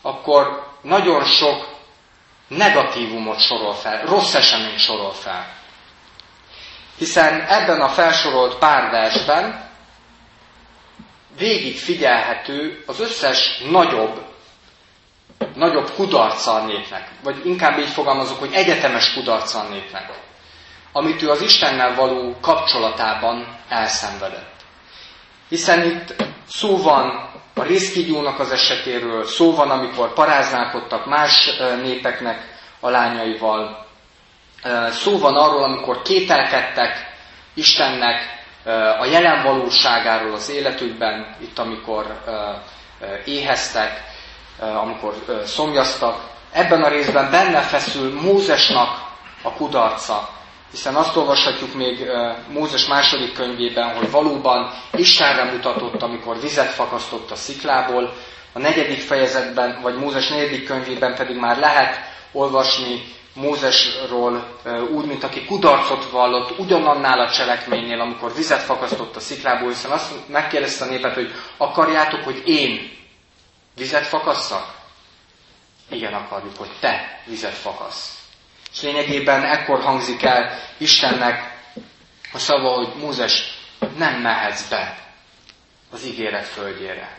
akkor 0.01 0.67
nagyon 0.81 1.23
sok 1.25 1.67
negatívumot 2.47 3.39
sorol 3.39 3.73
fel, 3.73 4.05
rossz 4.05 4.33
eseményt 4.33 4.79
sorol 4.79 5.13
fel. 5.13 5.47
Hiszen 6.97 7.41
ebben 7.41 7.81
a 7.81 7.89
felsorolt 7.89 8.55
pár 8.57 8.91
versben 8.91 9.68
végig 11.39 11.77
figyelhető 11.77 12.83
az 12.85 12.99
összes 12.99 13.61
nagyobb, 13.71 14.25
nagyobb 15.55 15.89
kudarca 15.91 16.51
a 16.53 16.65
népnek. 16.65 17.09
Vagy 17.23 17.45
inkább 17.45 17.79
így 17.79 17.89
fogalmazok, 17.89 18.39
hogy 18.39 18.53
egyetemes 18.53 19.13
kudarca 19.13 19.59
a 19.59 19.67
népnek. 19.69 20.09
Amit 20.91 21.21
ő 21.21 21.29
az 21.29 21.41
Istennel 21.41 21.95
való 21.95 22.35
kapcsolatában 22.41 23.57
elszenvedett. 23.69 24.53
Hiszen 25.49 25.83
itt 25.85 26.15
szó 26.49 26.77
van 26.77 27.29
a 27.55 27.63
részkigyónak 27.63 28.39
az 28.39 28.51
esetéről, 28.51 29.25
szó 29.25 29.55
van, 29.55 29.69
amikor 29.69 30.13
paráználkodtak 30.13 31.05
más 31.05 31.49
népeknek 31.81 32.57
a 32.79 32.89
lányaival, 32.89 33.85
szó 34.89 35.17
van 35.17 35.35
arról, 35.35 35.63
amikor 35.63 36.01
kételkedtek 36.01 37.17
Istennek 37.53 38.38
a 38.99 39.05
jelen 39.05 39.43
valóságáról 39.43 40.33
az 40.33 40.49
életükben, 40.49 41.35
itt 41.41 41.59
amikor 41.59 42.23
éheztek, 43.25 44.03
amikor 44.59 45.13
szomjaztak. 45.45 46.27
Ebben 46.51 46.83
a 46.83 46.89
részben 46.89 47.31
benne 47.31 47.59
feszül 47.59 48.21
Mózesnak 48.21 49.07
a 49.43 49.53
kudarca, 49.53 50.29
hiszen 50.71 50.95
azt 50.95 51.15
olvashatjuk 51.15 51.73
még 51.73 52.11
Mózes 52.47 52.87
második 52.87 53.33
könyvében, 53.33 53.95
hogy 53.95 54.11
valóban 54.11 54.71
Istenre 54.93 55.43
mutatott, 55.43 56.01
amikor 56.01 56.39
vizet 56.41 56.69
fakasztott 56.69 57.31
a 57.31 57.35
sziklából, 57.35 58.13
a 58.53 58.59
negyedik 58.59 58.99
fejezetben, 58.99 59.79
vagy 59.81 59.95
Mózes 59.95 60.27
negyedik 60.29 60.65
könyvében 60.65 61.15
pedig 61.15 61.35
már 61.35 61.57
lehet 61.57 61.95
olvasni 62.31 63.17
Mózesról 63.39 64.57
úgy, 64.91 65.05
mint 65.05 65.23
aki 65.23 65.45
kudarcot 65.45 66.09
vallott 66.09 66.59
ugyanannál 66.59 67.19
a 67.19 67.31
cselekménynél, 67.31 67.99
amikor 67.99 68.33
vizet 68.35 68.61
fakasztott 68.61 69.15
a 69.15 69.19
sziklából, 69.19 69.69
hiszen 69.69 69.91
azt 69.91 70.27
megkérdezte 70.27 70.85
a 70.85 70.87
népet, 70.87 71.13
hogy 71.13 71.31
akarjátok, 71.57 72.23
hogy 72.23 72.41
én 72.45 72.91
vizet 73.75 74.05
fakasszak? 74.05 74.75
Igen, 75.89 76.13
akarjuk, 76.13 76.57
hogy 76.57 76.69
te 76.79 77.21
vizet 77.25 77.53
fakasz. 77.53 78.17
És 78.73 78.81
lényegében 78.81 79.43
ekkor 79.43 79.81
hangzik 79.81 80.23
el 80.23 80.59
Istennek 80.77 81.57
a 82.33 82.37
szava, 82.39 82.69
hogy 82.75 82.93
Mózes 83.01 83.57
nem 83.97 84.21
mehetsz 84.21 84.69
be 84.69 84.97
az 85.91 86.05
ígéret 86.05 86.45
földjére, 86.47 87.17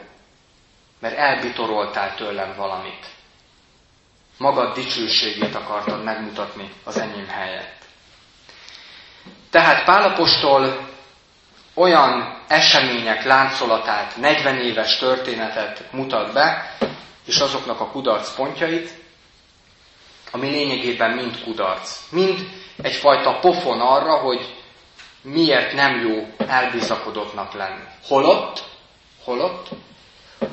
mert 1.01 1.17
elbitoroltál 1.17 2.15
tőlem 2.15 2.55
valamit 2.57 3.07
magad 4.41 4.75
dicsőségét 4.75 5.55
akartad 5.55 6.05
megmutatni 6.05 6.71
az 6.85 6.99
enyém 6.99 7.29
helyett. 7.29 7.79
Tehát 9.51 9.85
Pálapostól 9.85 10.89
olyan 11.75 12.39
események 12.49 13.25
láncolatát, 13.25 14.17
40 14.17 14.57
éves 14.57 14.99
történetet 14.99 15.93
mutat 15.93 16.33
be, 16.33 16.77
és 17.27 17.39
azoknak 17.39 17.81
a 17.81 17.87
kudarc 17.91 18.35
pontjait, 18.35 18.91
ami 20.31 20.49
lényegében 20.49 21.11
mind 21.11 21.43
kudarc. 21.43 21.99
Mind 22.11 22.49
egyfajta 22.83 23.39
pofon 23.39 23.81
arra, 23.81 24.15
hogy 24.17 24.55
miért 25.23 25.73
nem 25.73 26.01
jó 26.09 26.27
elbizakodottnak 26.49 27.53
lenni. 27.53 27.85
Holott, 28.09 28.63
holott, 29.25 29.69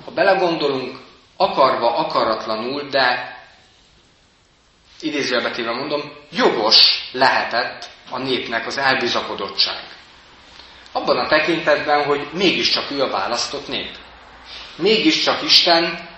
ha 0.05 0.11
belegondolunk, 0.11 0.97
akarva, 1.37 1.95
akaratlanul, 1.95 2.81
de 2.89 3.36
idézőjelbetéve 5.01 5.71
mondom, 5.71 6.11
jogos 6.31 7.09
lehetett 7.11 7.89
a 8.09 8.17
népnek 8.17 8.67
az 8.67 8.77
elbizakodottság. 8.77 9.79
Abban 10.91 11.17
a 11.17 11.27
tekintetben, 11.27 12.03
hogy 12.05 12.27
mégiscsak 12.33 12.91
ő 12.91 13.01
a 13.01 13.09
választott 13.09 13.67
nép. 13.67 13.95
Mégiscsak 14.75 15.41
Isten 15.43 16.09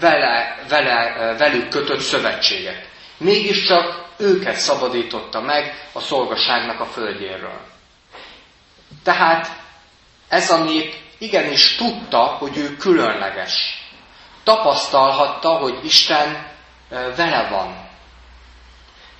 vele, 0.00 0.64
vele, 0.68 1.34
velük 1.38 1.68
kötött 1.68 2.00
szövetséget. 2.00 2.88
Mégiscsak 3.16 4.04
őket 4.16 4.56
szabadította 4.56 5.40
meg 5.40 5.88
a 5.92 6.00
szolgaságnak 6.00 6.80
a 6.80 6.86
földjéről. 6.86 7.60
Tehát 9.02 9.50
ez 10.28 10.50
a 10.50 10.64
nép 10.64 10.94
igenis 11.18 11.74
tudta, 11.76 12.18
hogy 12.24 12.56
ő 12.56 12.76
különleges. 12.76 13.82
Tapasztalhatta, 14.44 15.48
hogy 15.48 15.78
Isten 15.84 16.46
vele 17.16 17.48
van. 17.50 17.83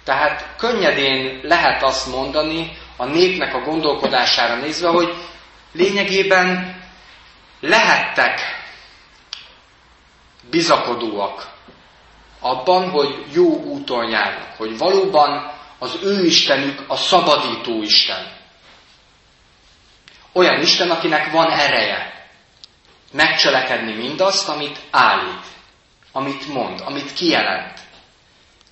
Tehát 0.04 0.54
könnyedén 0.56 1.40
lehet 1.42 1.82
azt 1.82 2.06
mondani 2.06 2.76
a 2.96 3.04
népnek 3.04 3.54
a 3.54 3.61
gondolkodására 3.61 4.54
nézve, 4.54 4.88
hogy 4.88 5.14
lényegében 5.73 6.80
lehettek 7.61 8.40
bizakodóak 10.50 11.52
abban, 12.40 12.90
hogy 12.90 13.25
jó 13.32 13.62
úton 13.62 14.11
járnak, 14.11 14.56
hogy 14.56 14.78
valóban 14.78 15.52
az 15.78 15.99
ő 16.02 16.25
Istenük 16.25 16.84
a 16.87 16.96
szabadító 16.96 17.82
Isten. 17.82 18.32
Olyan 20.32 20.61
Isten, 20.61 20.90
akinek 20.90 21.30
van 21.30 21.50
ereje 21.50 22.26
megcselekedni 23.12 23.92
mindazt, 23.92 24.49
amit 24.49 24.78
állít, 24.90 25.44
amit 26.12 26.49
mond, 26.52 26.80
amit 26.84 27.12
kijelent. 27.12 27.80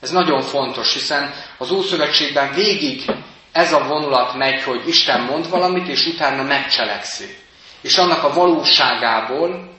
Ez 0.03 0.11
nagyon 0.11 0.43
fontos, 0.43 0.93
hiszen 0.93 1.35
az 1.59 1.71
Ószövetségben 1.71 2.53
végig 2.53 3.11
ez 3.53 3.73
a 3.73 3.87
vonulat 3.87 4.35
megy, 4.35 4.63
hogy 4.63 4.89
Isten 4.89 5.21
mond 5.21 5.49
valamit, 5.49 5.89
és 5.89 6.07
utána 6.07 6.43
megcselekszi. 6.43 7.37
És 7.81 7.97
annak 7.99 8.23
a 8.23 8.33
valóságából 8.33 9.77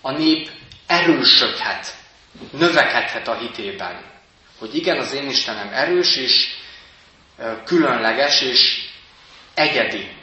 a 0.00 0.10
nép 0.10 0.50
erősödhet, 0.86 1.94
növekedhet 2.50 3.28
a 3.28 3.34
hitében. 3.38 4.00
Hogy 4.58 4.74
igen, 4.76 4.98
az 4.98 5.12
én 5.12 5.28
Istenem 5.28 5.68
erős 5.72 6.16
és 6.16 6.48
különleges, 7.64 8.40
és 8.40 8.88
egyedi 9.54 10.16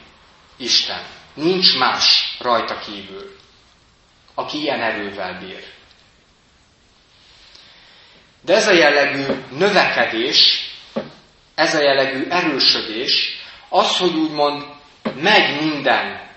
Isten. 0.56 1.02
Nincs 1.34 1.78
más 1.78 2.36
rajta 2.40 2.78
kívül, 2.78 3.36
aki 4.34 4.58
ilyen 4.60 4.80
erővel 4.80 5.38
bír. 5.38 5.64
De 8.44 8.54
ez 8.54 8.68
a 8.68 8.72
jellegű 8.72 9.24
növekedés, 9.50 10.70
ez 11.54 11.74
a 11.74 11.82
jellegű 11.82 12.26
erősödés, 12.28 13.38
az, 13.68 13.98
hogy 13.98 14.14
úgymond 14.14 14.64
megy 15.14 15.60
minden 15.60 16.28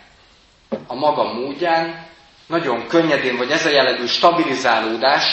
a 0.88 0.94
maga 0.96 1.34
módján, 1.34 2.08
nagyon 2.48 2.88
könnyedén, 2.88 3.38
vagy 3.38 3.52
ez 3.52 3.66
a 3.66 3.70
jellegű 3.70 4.06
stabilizálódás 4.06 5.24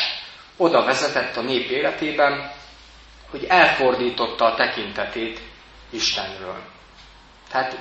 oda 0.56 0.84
vezetett 0.84 1.36
a 1.36 1.42
nép 1.42 1.70
életében, 1.70 2.52
hogy 3.30 3.44
elfordította 3.48 4.44
a 4.44 4.54
tekintetét 4.54 5.40
Istenről. 5.90 6.58
Tehát 7.50 7.76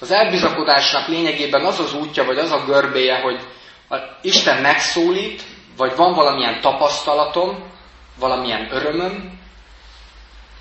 az 0.00 0.10
elbizakodásnak 0.10 1.08
lényegében 1.08 1.64
az 1.64 1.78
az 1.78 1.94
útja, 1.94 2.24
vagy 2.24 2.38
az 2.38 2.50
a 2.50 2.64
görbéje, 2.64 3.20
hogy 3.20 3.40
Isten 4.22 4.60
megszólít, 4.60 5.42
vagy 5.76 5.96
van 5.96 6.14
valamilyen 6.14 6.60
tapasztalatom, 6.60 7.70
valamilyen 8.18 8.68
örömöm, 8.72 9.40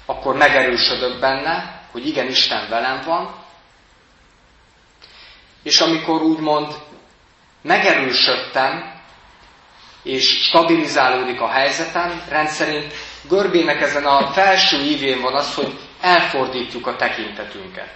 akkor 0.06 0.36
megerősödök 0.36 1.20
benne, 1.20 1.82
hogy 1.92 2.08
igen, 2.08 2.28
Isten 2.28 2.70
velem 2.70 3.02
van, 3.06 3.36
és 5.64 5.80
amikor 5.80 6.22
úgymond 6.22 6.74
megerősödtem, 7.62 9.00
és 10.04 10.44
stabilizálódik 10.48 11.42
a 11.42 11.48
helyzetem, 11.50 12.24
rendszerint 12.30 12.94
görbének 13.30 13.82
ezen 13.82 14.06
a 14.06 14.32
felső 14.32 14.82
ívén 14.82 15.22
van 15.22 15.34
az, 15.34 15.54
hogy 15.54 15.80
elfordítjuk 16.02 16.88
a 16.88 16.96
tekintetünket. 16.96 17.94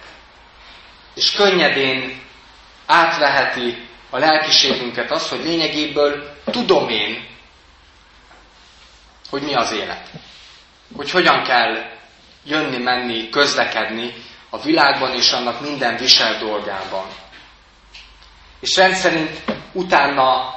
És 1.14 1.30
könnyedén 1.32 2.20
átveheti 2.86 3.88
a 4.10 4.18
lelkiségünket 4.18 5.10
az, 5.10 5.28
hogy 5.28 5.44
lényegéből 5.44 6.36
tudom 6.44 6.88
én, 6.88 7.26
hogy 9.30 9.42
mi 9.42 9.54
az 9.54 9.72
élet. 9.72 10.10
Hogy 10.96 11.10
hogyan 11.10 11.42
kell 11.42 11.90
jönni, 12.44 12.78
menni, 12.78 13.28
közlekedni 13.28 14.14
a 14.50 14.58
világban 14.62 15.14
és 15.14 15.32
annak 15.32 15.60
minden 15.60 15.96
visel 15.96 16.38
dolgában. 16.38 17.06
És 18.60 18.76
rendszerint 18.76 19.42
utána 19.72 20.54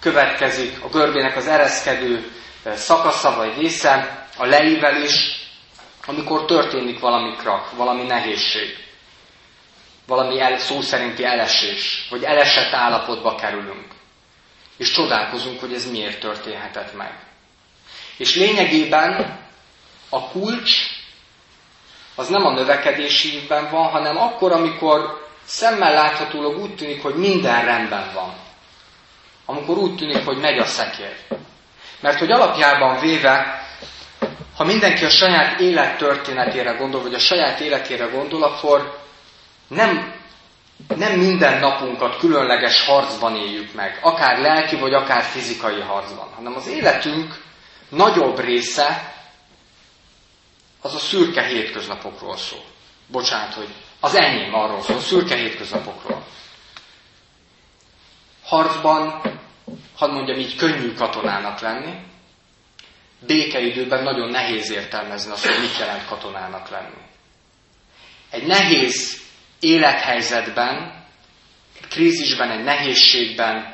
következik 0.00 0.84
a 0.84 0.88
görbének 0.88 1.36
az 1.36 1.46
ereszkedő 1.46 2.32
szakasza 2.74 3.34
vagy 3.36 3.56
része, 3.58 4.26
a 4.36 4.46
leívelés, 4.46 5.40
amikor 6.06 6.44
történik 6.44 7.00
valami 7.00 7.36
krak, 7.36 7.76
valami 7.76 8.02
nehézség, 8.02 8.76
valami 10.06 10.40
el, 10.40 10.58
szó 10.58 10.80
szerinti 10.80 11.24
elesés, 11.24 12.06
vagy 12.10 12.22
elesett 12.22 12.72
állapotba 12.72 13.34
kerülünk. 13.34 13.86
És 14.76 14.90
csodálkozunk, 14.90 15.60
hogy 15.60 15.72
ez 15.72 15.90
miért 15.90 16.20
történhetett 16.20 16.96
meg. 16.96 17.31
És 18.22 18.34
lényegében 18.34 19.38
a 20.08 20.28
kulcs 20.28 20.72
az 22.14 22.28
nem 22.28 22.46
a 22.46 22.52
növekedési 22.52 23.34
évben 23.34 23.70
van, 23.70 23.90
hanem 23.90 24.16
akkor, 24.16 24.52
amikor 24.52 25.26
szemmel 25.44 25.92
láthatólag 25.92 26.58
úgy 26.58 26.74
tűnik, 26.74 27.02
hogy 27.02 27.14
minden 27.14 27.64
rendben 27.64 28.10
van. 28.14 28.34
Amikor 29.46 29.78
úgy 29.78 29.96
tűnik, 29.96 30.24
hogy 30.24 30.36
megy 30.38 30.58
a 30.58 30.64
szekér. 30.64 31.16
Mert 32.00 32.18
hogy 32.18 32.30
alapjában 32.30 33.00
véve, 33.00 33.64
ha 34.56 34.64
mindenki 34.64 35.04
a 35.04 35.10
saját 35.10 35.60
élet 35.60 35.96
történetére 35.96 36.72
gondol, 36.72 37.02
vagy 37.02 37.14
a 37.14 37.18
saját 37.18 37.60
életére 37.60 38.04
gondol, 38.04 38.42
akkor 38.42 38.98
nem, 39.68 40.14
nem 40.96 41.12
minden 41.12 41.58
napunkat 41.58 42.18
különleges 42.18 42.84
harcban 42.86 43.36
éljük 43.36 43.74
meg, 43.74 43.98
akár 44.02 44.38
lelki, 44.38 44.76
vagy 44.76 44.94
akár 44.94 45.22
fizikai 45.22 45.80
harcban, 45.80 46.28
hanem 46.34 46.54
az 46.56 46.66
életünk 46.66 47.50
nagyobb 47.92 48.38
része 48.38 49.14
az 50.80 50.94
a 50.94 50.98
szürke 50.98 51.42
hétköznapokról 51.46 52.36
szól. 52.36 52.64
Bocsánat, 53.06 53.54
hogy 53.54 53.68
az 54.00 54.14
enyém 54.14 54.54
arról 54.54 54.82
szól, 54.82 55.00
szürke 55.00 55.36
hétköznapokról. 55.36 56.26
Harcban, 58.44 59.22
hadd 59.96 60.10
mondjam 60.10 60.38
így, 60.38 60.56
könnyű 60.56 60.94
katonának 60.94 61.60
lenni. 61.60 61.94
Békeidőben 63.26 64.02
nagyon 64.02 64.30
nehéz 64.30 64.70
értelmezni 64.70 65.32
azt, 65.32 65.46
hogy 65.46 65.60
mit 65.60 65.78
jelent 65.78 66.06
katonának 66.06 66.68
lenni. 66.68 67.00
Egy 68.30 68.46
nehéz 68.46 69.20
élethelyzetben, 69.60 71.04
egy 71.80 71.88
krízisben, 71.88 72.50
egy 72.50 72.64
nehézségben, 72.64 73.71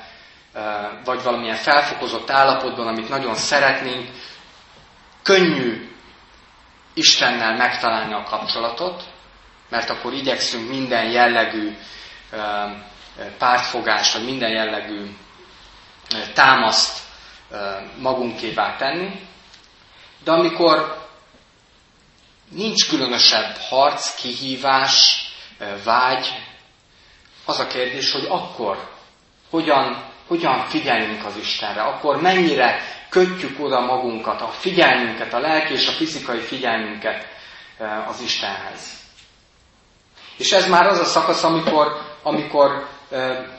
vagy 1.04 1.22
valamilyen 1.22 1.56
felfokozott 1.56 2.30
állapotban, 2.30 2.86
amit 2.86 3.08
nagyon 3.08 3.34
szeretnénk, 3.34 4.10
könnyű 5.22 5.90
Istennel 6.94 7.56
megtalálni 7.56 8.14
a 8.14 8.22
kapcsolatot, 8.22 9.02
mert 9.68 9.90
akkor 9.90 10.12
igyekszünk 10.12 10.68
minden 10.68 11.10
jellegű 11.10 11.76
pártfogást, 13.38 14.12
vagy 14.14 14.24
minden 14.24 14.50
jellegű 14.50 15.16
támaszt 16.34 16.98
magunkévá 17.98 18.76
tenni. 18.76 19.28
De 20.24 20.32
amikor 20.32 21.06
nincs 22.50 22.88
különösebb 22.88 23.56
harc, 23.56 24.14
kihívás, 24.14 25.26
vágy, 25.84 26.28
az 27.44 27.58
a 27.58 27.66
kérdés, 27.66 28.12
hogy 28.12 28.26
akkor 28.28 28.90
hogyan, 29.50 30.04
hogyan 30.28 30.64
figyelünk 30.66 31.24
az 31.24 31.36
Istenre, 31.36 31.80
akkor 31.82 32.20
mennyire 32.20 32.80
kötjük 33.08 33.60
oda 33.64 33.80
magunkat, 33.80 34.40
a 34.40 34.46
figyelmünket, 34.48 35.34
a 35.34 35.38
lelki 35.38 35.72
és 35.72 35.88
a 35.88 35.92
fizikai 35.92 36.38
figyelmünket 36.40 37.26
az 38.08 38.20
Istenhez. 38.20 38.92
És 40.36 40.52
ez 40.52 40.68
már 40.68 40.86
az 40.86 40.98
a 40.98 41.04
szakasz, 41.04 41.44
amikor, 41.44 42.00
amikor 42.22 42.86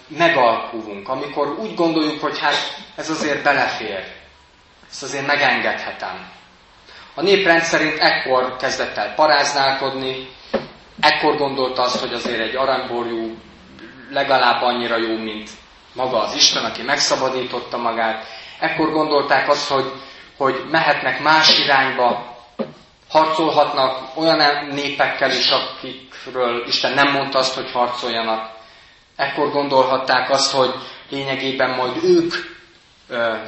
megalkulunk, 0.07 1.09
amikor 1.09 1.47
úgy 1.47 1.75
gondoljuk, 1.75 2.21
hogy 2.21 2.39
hát 2.39 2.55
ez 2.95 3.09
azért 3.09 3.43
belefér, 3.43 4.03
ezt 4.89 5.03
azért 5.03 5.27
megengedhetem. 5.27 6.31
A 7.15 7.21
néprend 7.21 7.61
szerint 7.61 7.97
ekkor 7.99 8.55
kezdett 8.55 8.97
el 8.97 9.13
paráználkodni, 9.13 10.27
ekkor 10.99 11.37
gondolta 11.37 11.81
azt, 11.81 11.99
hogy 11.99 12.13
azért 12.13 12.39
egy 12.39 12.55
aranyborjú 12.55 13.37
legalább 14.09 14.61
annyira 14.61 14.97
jó, 14.97 15.17
mint 15.17 15.49
maga 15.93 16.19
az 16.23 16.33
Isten, 16.35 16.63
aki 16.65 16.81
megszabadította 16.81 17.77
magát. 17.77 18.25
Ekkor 18.59 18.91
gondolták 18.91 19.49
azt, 19.49 19.67
hogy, 19.69 19.91
hogy 20.37 20.65
mehetnek 20.71 21.21
más 21.21 21.59
irányba, 21.59 22.37
harcolhatnak 23.09 24.17
olyan 24.17 24.65
népekkel 24.65 25.31
is, 25.31 25.49
akikről 25.49 26.63
Isten 26.67 26.93
nem 26.93 27.11
mondta 27.11 27.39
azt, 27.39 27.55
hogy 27.55 27.71
harcoljanak. 27.71 28.49
Ekkor 29.15 29.51
gondolhatták 29.51 30.29
azt, 30.29 30.51
hogy 30.51 30.73
lényegében 31.09 31.69
majd 31.75 32.03
ők 32.03 32.33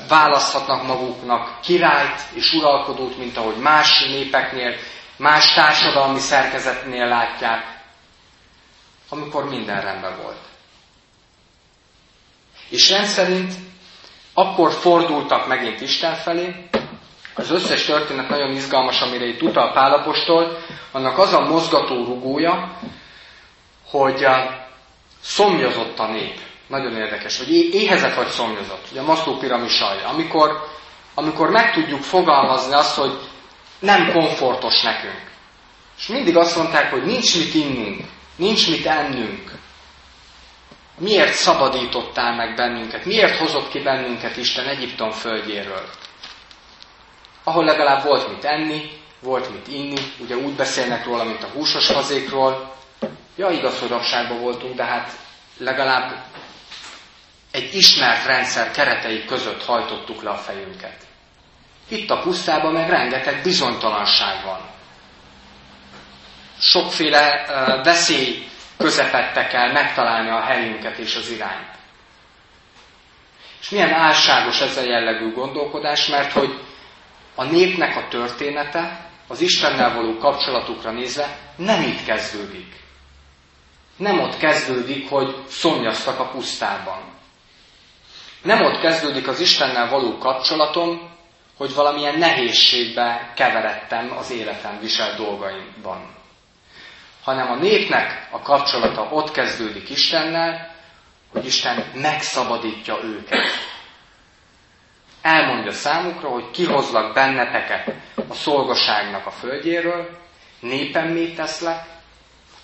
választhatnak 0.08 0.88
maguknak 0.88 1.60
királyt 1.62 2.21
és 2.34 2.54
uralkodót, 2.54 3.17
mint 3.17 3.38
ahogy 3.38 3.56
más 3.56 4.04
népeknél, 4.06 4.75
más 5.17 5.54
társadalmi 5.54 6.19
szerkezetnél 6.19 7.08
látják, 7.08 7.80
amikor 9.10 9.49
minden 9.49 9.82
rendben 9.82 10.17
volt. 10.21 10.50
És 12.71 12.89
rendszerint 12.89 13.53
akkor 14.34 14.71
fordultak 14.71 15.47
megint 15.47 15.81
Isten 15.81 16.15
felé, 16.15 16.69
az 17.36 17.51
összes 17.51 17.86
történet 17.86 18.29
nagyon 18.29 18.51
izgalmas, 18.55 19.01
amire 19.01 19.25
itt 19.25 19.41
utal 19.41 19.71
Pálapostól, 19.73 20.57
annak 20.91 21.17
az 21.17 21.34
a 21.34 21.39
mozgató 21.39 22.03
rugója, 22.05 22.77
hogy 23.89 24.25
szomjazott 25.21 25.99
a 25.99 26.07
nép. 26.07 26.39
Nagyon 26.67 26.95
érdekes, 26.95 27.38
hogy 27.38 27.51
éhezett 27.51 28.15
vagy 28.15 28.27
szomjazott. 28.27 28.88
Ugye 28.91 28.99
a 28.99 29.03
Maszló 29.03 29.38
piramis 29.38 29.79
alja. 29.79 30.07
Amikor, 30.07 30.67
amikor 31.13 31.49
meg 31.49 31.73
tudjuk 31.73 32.01
fogalmazni 32.01 32.73
azt, 32.73 32.95
hogy 32.95 33.17
nem 33.79 34.12
komfortos 34.12 34.81
nekünk. 34.81 35.29
És 35.97 36.07
mindig 36.07 36.38
azt 36.38 36.55
mondták, 36.57 36.91
hogy 36.91 37.03
nincs 37.03 37.38
mit 37.38 37.53
innunk, 37.53 37.99
nincs 38.36 38.69
mit 38.69 38.86
ennünk. 38.86 39.51
Miért 41.01 41.33
szabadítottál 41.33 42.35
meg 42.35 42.55
bennünket? 42.55 43.05
Miért 43.05 43.37
hozott 43.37 43.69
ki 43.69 43.79
bennünket 43.79 44.37
Isten 44.37 44.67
Egyiptom 44.67 45.11
földjéről? 45.11 45.89
ahol 47.43 47.65
legalább 47.65 48.03
volt 48.03 48.29
mit 48.29 48.45
enni, 48.45 48.89
volt 49.19 49.51
mit 49.51 49.67
inni, 49.67 50.01
ugye 50.19 50.35
úgy 50.35 50.53
beszélnek 50.53 51.05
róla, 51.05 51.23
mint 51.23 51.43
a 51.43 51.47
húsos 51.53 51.85
fazékról. 51.85 52.75
Ja, 53.35 53.49
igaz, 53.49 53.79
hogy 53.79 53.89
rabságban 53.89 54.39
voltunk, 54.39 54.75
de 54.75 54.83
hát 54.83 55.11
legalább 55.57 56.23
egy 57.51 57.75
ismert 57.75 58.25
rendszer 58.25 58.71
keretei 58.71 59.25
között 59.25 59.63
hajtottuk 59.65 60.21
le 60.23 60.29
a 60.29 60.35
fejünket. 60.37 60.97
Itt 61.87 62.09
a 62.09 62.19
pusztában 62.21 62.73
meg 62.73 62.89
rengeteg 62.89 63.41
bizonytalanság 63.43 64.43
van. 64.45 64.69
sokféle 66.59 67.45
veszély 67.83 68.49
közepette 68.81 69.47
kell 69.47 69.71
megtalálni 69.71 70.29
a 70.29 70.39
helyünket 70.41 70.97
és 70.97 71.15
az 71.15 71.29
irányt. 71.29 71.69
És 73.61 73.69
milyen 73.69 73.93
álságos 73.93 74.61
ez 74.61 74.77
a 74.77 74.81
jellegű 74.83 75.33
gondolkodás, 75.33 76.07
mert 76.07 76.31
hogy 76.31 76.59
a 77.35 77.43
népnek 77.43 77.95
a 77.97 78.07
története, 78.07 79.09
az 79.27 79.41
Istennel 79.41 79.93
való 79.93 80.17
kapcsolatukra 80.17 80.91
nézve 80.91 81.37
nem 81.55 81.81
itt 81.81 82.03
kezdődik. 82.05 82.75
Nem 83.97 84.19
ott 84.19 84.37
kezdődik, 84.37 85.09
hogy 85.09 85.35
szomjaztak 85.47 86.19
a 86.19 86.29
pusztában. 86.29 87.01
Nem 88.41 88.61
ott 88.61 88.79
kezdődik 88.79 89.27
az 89.27 89.39
Istennel 89.39 89.89
való 89.89 90.17
kapcsolatom, 90.17 91.09
hogy 91.57 91.73
valamilyen 91.73 92.17
nehézségbe 92.17 93.31
keveredtem 93.35 94.17
az 94.17 94.31
életem 94.31 94.79
viselt 94.79 95.17
dolgaimban. 95.17 96.20
Hanem 97.23 97.51
a 97.51 97.55
népnek 97.55 98.27
a 98.31 98.39
kapcsolata 98.39 99.01
ott 99.01 99.31
kezdődik 99.31 99.89
Istennel, 99.89 100.75
hogy 101.31 101.45
Isten 101.45 101.91
megszabadítja 101.93 103.03
őket. 103.03 103.45
Elmondja 105.21 105.71
számukra, 105.71 106.29
hogy 106.29 106.51
kihozlak 106.51 107.13
benneteket 107.13 107.95
a 108.29 108.34
szolgaságnak 108.34 109.25
a 109.25 109.31
földjéről, 109.31 110.17
népemmé 110.60 111.34
teszlek, 111.34 111.86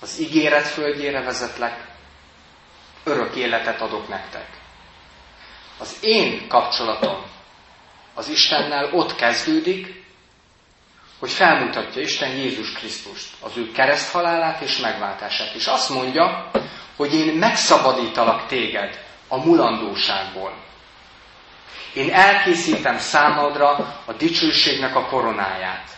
az 0.02 0.20
ígéret 0.20 0.68
földjére 0.68 1.22
vezetlek, 1.22 1.86
örök 3.04 3.36
életet 3.36 3.82
adok 3.82 4.08
nektek. 4.08 4.48
Az 5.80 5.98
én 6.02 6.48
kapcsolatom 6.48 7.24
az 8.14 8.30
Istennel 8.30 8.94
ott 8.94 9.16
kezdődik, 9.16 10.06
hogy 11.20 11.32
felmutatja 11.32 12.02
Isten 12.02 12.30
Jézus 12.30 12.72
Krisztust, 12.72 13.28
az 13.42 13.58
ő 13.58 13.72
kereszthalálát 13.72 14.62
és 14.62 14.78
megváltását. 14.78 15.54
És 15.54 15.66
azt 15.66 15.90
mondja, 15.90 16.52
hogy 16.96 17.14
én 17.14 17.34
megszabadítalak 17.34 18.48
téged 18.48 19.06
a 19.28 19.38
mulandóságból. 19.38 20.54
Én 21.94 22.14
elkészítem 22.14 22.98
számodra 22.98 23.70
a 24.06 24.14
dicsőségnek 24.14 24.96
a 24.96 25.06
koronáját. 25.06 25.90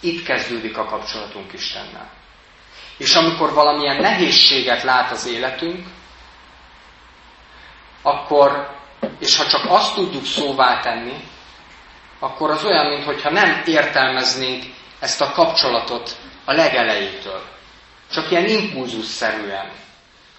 Itt 0.00 0.24
kezdődik 0.24 0.76
a 0.76 0.84
kapcsolatunk 0.84 1.52
Istennel. 1.52 2.10
És 2.96 3.14
amikor 3.14 3.52
valamilyen 3.52 3.96
nehézséget 3.96 4.82
lát 4.82 5.10
az 5.10 5.26
életünk, 5.26 5.86
akkor, 8.02 8.76
és 9.18 9.36
ha 9.36 9.46
csak 9.46 9.64
azt 9.68 9.94
tudjuk 9.94 10.24
szóvá 10.24 10.80
tenni, 10.80 11.24
akkor 12.20 12.50
az 12.50 12.64
olyan, 12.64 12.86
mintha 12.86 13.30
nem 13.30 13.62
értelmeznénk 13.66 14.64
ezt 15.00 15.20
a 15.20 15.32
kapcsolatot 15.32 16.16
a 16.44 16.52
legelejétől. 16.52 17.42
Csak 18.12 18.30
ilyen 18.30 18.46
impulzusszerűen. 18.46 19.70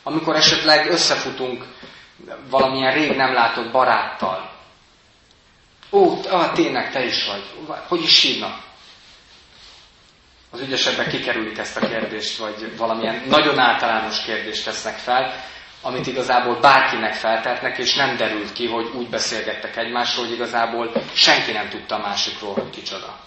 Amikor 0.03 0.35
esetleg 0.35 0.89
összefutunk 0.89 1.65
valamilyen 2.49 2.93
rég 2.93 3.15
nem 3.15 3.33
látott 3.33 3.71
baráttal. 3.71 4.49
Ó, 5.91 6.19
ah, 6.29 6.51
tényleg 6.53 6.91
te 6.91 7.05
is 7.05 7.25
vagy. 7.25 7.43
Hogy 7.87 8.01
is 8.03 8.21
hívnak? 8.21 8.59
Az 10.51 10.59
ügyesebbek 10.61 11.07
kikerülik 11.09 11.57
ezt 11.57 11.77
a 11.77 11.87
kérdést, 11.87 12.37
vagy 12.37 12.77
valamilyen 12.77 13.23
nagyon 13.27 13.59
általános 13.59 14.21
kérdést 14.23 14.65
tesznek 14.65 14.97
fel, 14.97 15.33
amit 15.81 16.07
igazából 16.07 16.59
bárkinek 16.59 17.13
feltetnek, 17.13 17.77
és 17.77 17.95
nem 17.95 18.15
derült 18.17 18.53
ki, 18.53 18.67
hogy 18.67 18.89
úgy 18.95 19.09
beszélgettek 19.09 19.77
egymásról, 19.77 20.25
hogy 20.25 20.33
igazából 20.33 20.91
senki 21.13 21.51
nem 21.51 21.69
tudta 21.69 21.95
a 21.95 22.01
másikról, 22.01 22.53
hogy 22.53 22.69
kicsoda. 22.69 23.19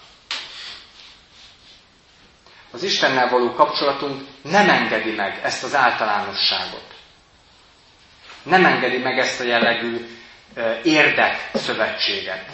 Az 2.70 2.82
Istennel 2.82 3.28
való 3.28 3.52
kapcsolatunk 3.52 4.22
nem 4.42 4.70
engedi 4.70 5.10
meg 5.10 5.40
ezt 5.42 5.64
az 5.64 5.74
általánosságot. 5.74 6.94
Nem 8.42 8.64
engedi 8.64 8.98
meg 8.98 9.18
ezt 9.18 9.40
a 9.40 9.44
jellegű 9.44 10.06
érdek 10.82 11.50
szövetséget. 11.54 12.44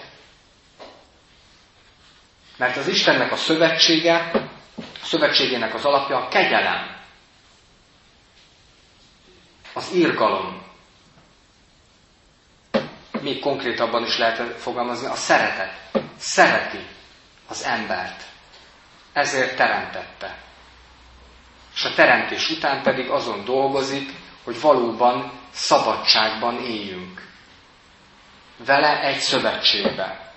Mert 2.56 2.76
az 2.76 2.88
Istennek 2.88 3.32
a 3.32 3.36
szövetsége, 3.36 4.30
a 4.76 5.04
szövetségének 5.04 5.74
az 5.74 5.84
alapja 5.84 6.16
a 6.16 6.28
kegyelem 6.28 6.99
az 9.72 9.90
írgalom. 9.94 10.62
Még 13.20 13.40
konkrétabban 13.40 14.04
is 14.04 14.18
lehet 14.18 14.60
fogalmazni, 14.60 15.06
a 15.06 15.14
szeretet. 15.14 15.72
Szereti 16.18 16.86
az 17.48 17.64
embert. 17.64 18.22
Ezért 19.12 19.56
teremtette. 19.56 20.36
És 21.74 21.84
a 21.84 21.94
teremtés 21.94 22.50
után 22.50 22.82
pedig 22.82 23.08
azon 23.10 23.44
dolgozik, 23.44 24.12
hogy 24.44 24.60
valóban 24.60 25.32
szabadságban 25.50 26.58
éljünk. 26.64 27.28
Vele 28.66 29.00
egy 29.02 29.18
szövetségbe. 29.18 30.32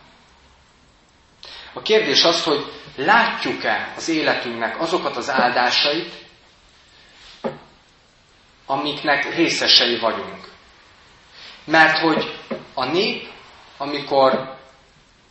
A 1.74 1.82
kérdés 1.82 2.24
az, 2.24 2.44
hogy 2.44 2.72
látjuk-e 2.96 3.94
az 3.96 4.10
életünknek 4.10 4.82
azokat 4.82 5.16
az 5.18 5.30
áldásait, 5.30 6.23
amiknek 8.66 9.36
részesei 9.36 10.00
vagyunk. 10.00 10.52
Mert 11.66 11.98
hogy 11.98 12.40
a 12.74 12.86
nép, 12.86 13.28
amikor 13.78 14.58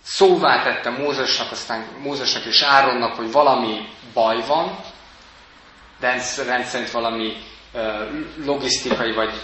szóvá 0.03 0.63
tette 0.63 0.91
Mózesnak, 0.91 1.51
aztán 1.51 1.87
Mózesnek 2.03 2.45
és 2.45 2.63
Áronnak, 2.63 3.15
hogy 3.15 3.33
valami 3.33 3.89
baj 4.15 4.47
van, 4.47 4.79
de 6.01 6.23
rendszerint 6.47 6.91
valami 6.91 7.37
logisztikai 8.45 9.13
vagy 9.13 9.35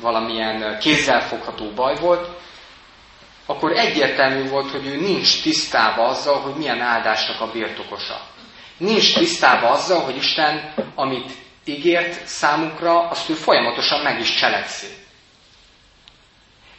valamilyen 0.00 0.78
kézzelfogható 0.78 1.70
baj 1.70 1.96
volt, 2.00 2.28
akkor 3.46 3.72
egyértelmű 3.72 4.48
volt, 4.48 4.70
hogy 4.70 4.86
ő 4.86 5.00
nincs 5.00 5.42
tisztába 5.42 6.02
azzal, 6.02 6.40
hogy 6.40 6.54
milyen 6.54 6.80
áldásnak 6.80 7.40
a 7.40 7.50
birtokosa. 7.50 8.20
Nincs 8.76 9.14
tisztába 9.14 9.70
azzal, 9.70 10.00
hogy 10.00 10.16
Isten, 10.16 10.74
amit 10.94 11.32
ígért 11.68 12.26
számukra, 12.26 13.08
azt 13.08 13.28
ő 13.28 13.32
folyamatosan 13.34 14.00
meg 14.02 14.20
is 14.20 14.34
cselekszi. 14.34 14.86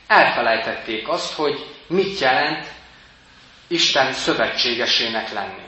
Elfelejtették 0.07 1.07
azt, 1.07 1.33
hogy 1.33 1.65
mit 1.87 2.19
jelent 2.19 2.67
Isten 3.67 4.13
szövetségesének 4.13 5.31
lenni. 5.33 5.67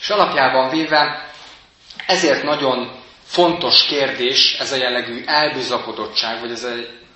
És 0.00 0.08
alapjában 0.10 0.70
véve 0.70 1.30
ezért 2.06 2.42
nagyon 2.42 2.90
fontos 3.24 3.84
kérdés 3.86 4.52
ez 4.58 4.72
a 4.72 4.76
jellegű 4.76 5.22
elbizakodottság, 5.26 6.40
vagy 6.40 6.50
ez 6.50 6.64
a 6.64 6.72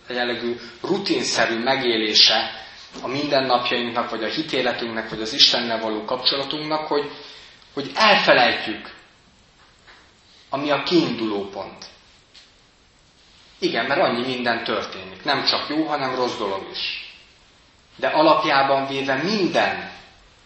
jellegű 0.09 0.57
rutinszerű 0.83 1.59
megélése 1.59 2.51
a 3.03 3.07
mindennapjainknak, 3.09 4.11
vagy 4.11 4.25
a 4.25 4.29
hitéletünknek, 4.29 5.09
vagy 5.11 5.21
az 5.21 5.33
Istennel 5.33 5.81
való 5.81 6.05
kapcsolatunknak, 6.05 6.87
hogy 6.87 7.11
hogy 7.75 7.91
elfelejtjük, 7.95 8.95
ami 10.51 10.71
a 10.71 10.83
kiinduló 10.83 11.49
pont. 11.49 11.87
Igen, 13.59 13.87
mert 13.87 14.01
annyi 14.01 14.27
minden 14.27 14.65
történik. 14.65 15.25
Nem 15.25 15.45
csak 15.45 15.69
jó, 15.69 15.85
hanem 15.87 16.15
rossz 16.15 16.37
dolog 16.37 16.69
is. 16.73 17.15
De 17.97 18.07
alapjában 18.07 18.87
véve 18.87 19.15
minden 19.15 19.91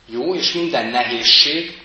jó 0.07 0.35
és 0.35 0.53
minden 0.53 0.87
nehézség 0.87 1.83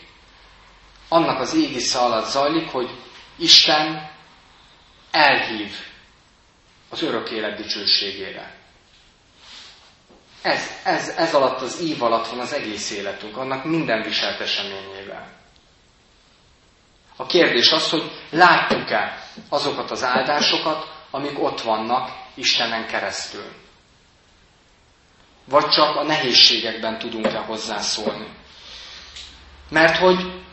annak 1.07 1.39
az 1.39 1.55
égisze 1.55 1.99
alatt 1.99 2.29
zajlik, 2.29 2.69
hogy 2.69 2.89
Isten 3.35 4.09
elhív 5.11 5.71
az 6.89 7.01
örök 7.01 7.29
élet 7.29 7.57
dicsőségére. 7.57 8.60
Ez, 10.41 10.69
ez, 10.83 11.09
ez 11.09 11.33
alatt 11.33 11.61
az 11.61 11.81
ív 11.81 12.03
alatt 12.03 12.27
van 12.27 12.39
az 12.39 12.53
egész 12.53 12.91
életünk, 12.91 13.37
annak 13.37 13.63
minden 13.63 14.01
viselt 14.01 14.39
eseményével. 14.39 15.27
A 17.15 17.25
kérdés 17.25 17.71
az, 17.71 17.89
hogy 17.89 18.11
látjuk-e 18.29 19.23
azokat 19.49 19.91
az 19.91 20.03
áldásokat, 20.03 20.91
amik 21.11 21.43
ott 21.43 21.61
vannak 21.61 22.09
Istenen 22.33 22.87
keresztül. 22.87 23.45
Vagy 25.45 25.67
csak 25.67 25.95
a 25.95 26.03
nehézségekben 26.03 26.99
tudunk-e 26.99 27.37
hozzászólni. 27.37 28.27
Mert 29.69 29.97
hogy 29.97 30.43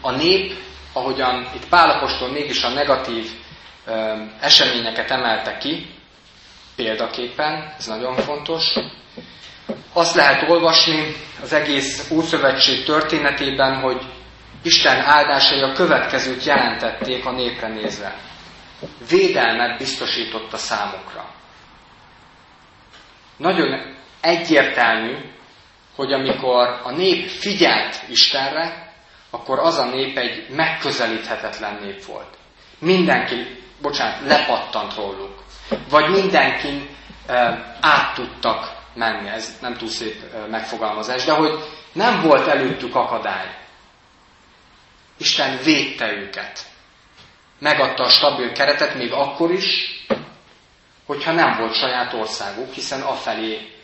a 0.00 0.10
nép, 0.10 0.62
ahogyan 0.92 1.50
itt 1.54 1.68
Pálapostól 1.68 2.30
mégis 2.30 2.62
a 2.62 2.68
negatív 2.68 3.30
eseményeket 4.40 5.10
emelte 5.10 5.56
ki, 5.56 5.93
példaképpen, 6.76 7.74
ez 7.78 7.86
nagyon 7.86 8.16
fontos. 8.16 8.74
Azt 9.92 10.14
lehet 10.14 10.50
olvasni 10.50 11.14
az 11.42 11.52
egész 11.52 12.10
Ószövetség 12.10 12.84
történetében, 12.84 13.80
hogy 13.80 14.02
Isten 14.62 15.00
áldásai 15.00 15.60
a 15.60 15.72
következőt 15.72 16.44
jelentették 16.44 17.26
a 17.26 17.32
népre 17.32 17.68
nézve. 17.68 18.16
Védelmet 19.08 19.78
biztosított 19.78 20.52
a 20.52 20.56
számukra. 20.56 21.30
Nagyon 23.36 23.96
egyértelmű, 24.20 25.16
hogy 25.94 26.12
amikor 26.12 26.80
a 26.82 26.90
nép 26.90 27.28
figyelt 27.28 28.02
Istenre, 28.08 28.92
akkor 29.30 29.58
az 29.58 29.78
a 29.78 29.84
nép 29.84 30.16
egy 30.16 30.46
megközelíthetetlen 30.50 31.78
nép 31.82 32.04
volt. 32.04 32.36
Mindenki, 32.78 33.62
bocsánat, 33.82 34.26
lepattant 34.26 34.94
róluk. 34.96 35.43
Vagy 35.88 36.10
mindenkin 36.10 36.88
át 37.80 38.14
tudtak 38.14 38.82
menni. 38.94 39.28
Ez 39.28 39.58
nem 39.60 39.76
túl 39.76 39.88
szép 39.88 40.22
megfogalmazás, 40.50 41.24
de 41.24 41.32
hogy 41.32 41.64
nem 41.92 42.20
volt 42.20 42.46
előttük 42.46 42.94
akadály. 42.94 43.58
Isten 45.18 45.58
védte 45.62 46.12
őket. 46.12 46.60
Megadta 47.58 48.02
a 48.04 48.08
stabil 48.08 48.52
keretet 48.52 48.94
még 48.94 49.12
akkor 49.12 49.50
is, 49.50 50.04
hogyha 51.06 51.32
nem 51.32 51.56
volt 51.58 51.74
saját 51.74 52.12
országuk, 52.12 52.72
hiszen 52.72 53.00
afelé 53.00 53.80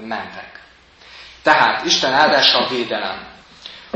mentek. 0.00 0.62
Tehát 1.42 1.84
Isten 1.84 2.12
áldása 2.12 2.58
a 2.58 2.68
védelem. 2.68 3.32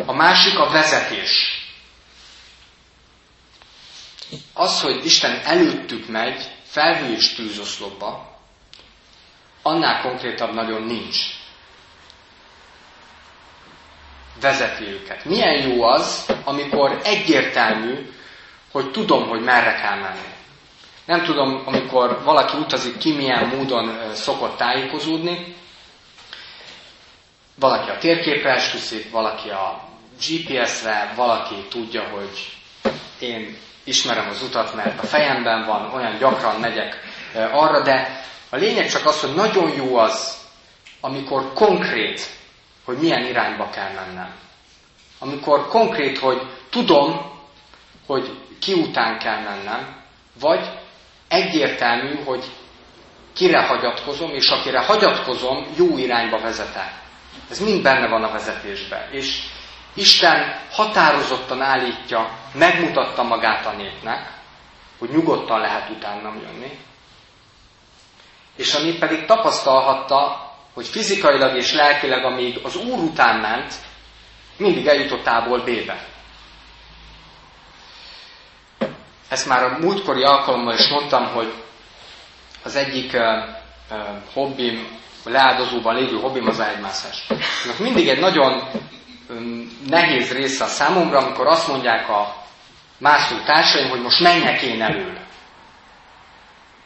A 0.06 0.12
másik 0.12 0.58
a 0.58 0.70
vezetés. 0.70 1.62
Az, 4.54 4.80
hogy 4.80 5.04
Isten 5.04 5.40
előttük 5.44 6.08
megy, 6.08 6.56
felhő 6.78 7.12
és 7.14 7.34
tűzoszlopba, 7.34 8.36
annál 9.62 10.00
konkrétabb 10.02 10.54
nagyon 10.54 10.82
nincs. 10.82 11.16
Vezeti 14.40 14.84
őket. 14.84 15.24
Milyen 15.24 15.68
jó 15.68 15.82
az, 15.82 16.32
amikor 16.44 17.00
egyértelmű, 17.04 18.12
hogy 18.72 18.90
tudom, 18.90 19.28
hogy 19.28 19.40
merre 19.40 19.74
kell 19.74 19.98
menni. 19.98 20.26
Nem 21.04 21.24
tudom, 21.24 21.62
amikor 21.66 22.22
valaki 22.24 22.56
utazik 22.56 22.98
ki, 22.98 23.12
milyen 23.12 23.46
módon 23.46 24.14
szokott 24.14 24.56
tájékozódni, 24.56 25.54
valaki 27.54 27.90
a 27.90 27.98
térképre 27.98 28.50
esküszik, 28.54 29.10
valaki 29.10 29.48
a 29.48 29.84
GPS-re, 30.26 31.12
valaki 31.16 31.54
tudja, 31.68 32.02
hogy 32.02 32.57
én 33.18 33.56
ismerem 33.84 34.28
az 34.28 34.42
utat, 34.42 34.74
mert 34.74 35.02
a 35.02 35.06
fejemben 35.06 35.64
van, 35.66 35.90
olyan 35.94 36.18
gyakran 36.18 36.60
megyek 36.60 36.96
arra, 37.52 37.82
de 37.82 38.20
a 38.50 38.56
lényeg 38.56 38.88
csak 38.88 39.06
az, 39.06 39.20
hogy 39.20 39.34
nagyon 39.34 39.72
jó 39.76 39.96
az, 39.96 40.36
amikor 41.00 41.52
konkrét, 41.52 42.26
hogy 42.84 42.96
milyen 42.98 43.24
irányba 43.26 43.70
kell 43.70 43.90
mennem. 43.92 44.34
Amikor 45.18 45.68
konkrét, 45.68 46.18
hogy 46.18 46.42
tudom, 46.70 47.30
hogy 48.06 48.38
ki 48.60 48.72
után 48.72 49.18
kell 49.18 49.40
mennem, 49.40 49.96
vagy 50.40 50.70
egyértelmű, 51.28 52.22
hogy 52.24 52.44
kire 53.32 53.62
hagyatkozom, 53.66 54.30
és 54.30 54.48
akire 54.48 54.80
hagyatkozom, 54.80 55.66
jó 55.76 55.98
irányba 55.98 56.38
vezet 56.40 56.76
el. 56.76 56.92
Ez 57.50 57.58
mind 57.58 57.82
benne 57.82 58.08
van 58.08 58.22
a 58.24 58.32
vezetésben. 58.32 59.02
És 59.10 59.42
Isten 59.98 60.60
határozottan 60.70 61.62
állítja, 61.62 62.30
megmutatta 62.52 63.22
magát 63.22 63.66
a 63.66 63.72
népnek, 63.72 64.32
hogy 64.98 65.08
nyugodtan 65.10 65.60
lehet 65.60 65.90
utánam 65.90 66.40
jönni. 66.42 66.78
És 68.56 68.74
a 68.74 68.80
nép 68.80 68.98
pedig 68.98 69.24
tapasztalhatta, 69.24 70.50
hogy 70.74 70.86
fizikailag 70.86 71.56
és 71.56 71.72
lelkileg, 71.72 72.24
amíg 72.24 72.60
az 72.62 72.76
Úr 72.76 72.98
után 72.98 73.40
ment, 73.40 73.74
mindig 74.56 74.86
eljutott 74.86 75.26
A-ból 75.26 75.58
B-be. 75.58 76.06
Ezt 79.28 79.46
már 79.48 79.62
a 79.64 79.78
múltkori 79.80 80.22
alkalommal 80.22 80.74
is 80.74 80.88
mondtam, 80.88 81.26
hogy 81.26 81.52
az 82.62 82.76
egyik 82.76 83.12
uh, 83.12 83.20
uh, 83.90 83.98
hobbim 84.32 84.88
leáldozóban 85.24 85.94
lévő 85.94 86.16
hobbim 86.20 86.46
az 86.46 86.60
ágymászás. 86.60 87.26
Mindig 87.78 88.08
egy 88.08 88.18
nagyon 88.20 88.62
nehéz 89.88 90.32
része 90.32 90.64
a 90.64 90.66
számomra, 90.66 91.18
amikor 91.18 91.46
azt 91.46 91.68
mondják 91.68 92.08
a 92.08 92.44
mászó 92.98 93.36
társaim, 93.44 93.88
hogy 93.88 94.00
most 94.00 94.20
menjek 94.20 94.62
én 94.62 94.82
elől. 94.82 95.18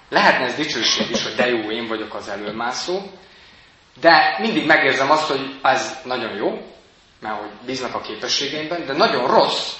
Lehetne 0.09 0.45
ez 0.45 0.55
dicsőség 0.55 1.11
is, 1.11 1.23
hogy 1.23 1.35
de 1.35 1.47
jó, 1.47 1.71
én 1.71 1.87
vagyok 1.87 2.15
az 2.15 2.29
előmászó, 2.29 3.01
de 4.01 4.37
mindig 4.41 4.67
megérzem 4.67 5.11
azt, 5.11 5.29
hogy 5.29 5.59
ez 5.63 5.99
nagyon 6.05 6.35
jó, 6.37 6.51
mert 7.21 7.39
hogy 7.39 7.51
bíznak 7.67 7.95
a 7.95 8.01
képességeimben, 8.01 8.87
de 8.87 8.93
nagyon 8.93 9.27
rossz, 9.27 9.73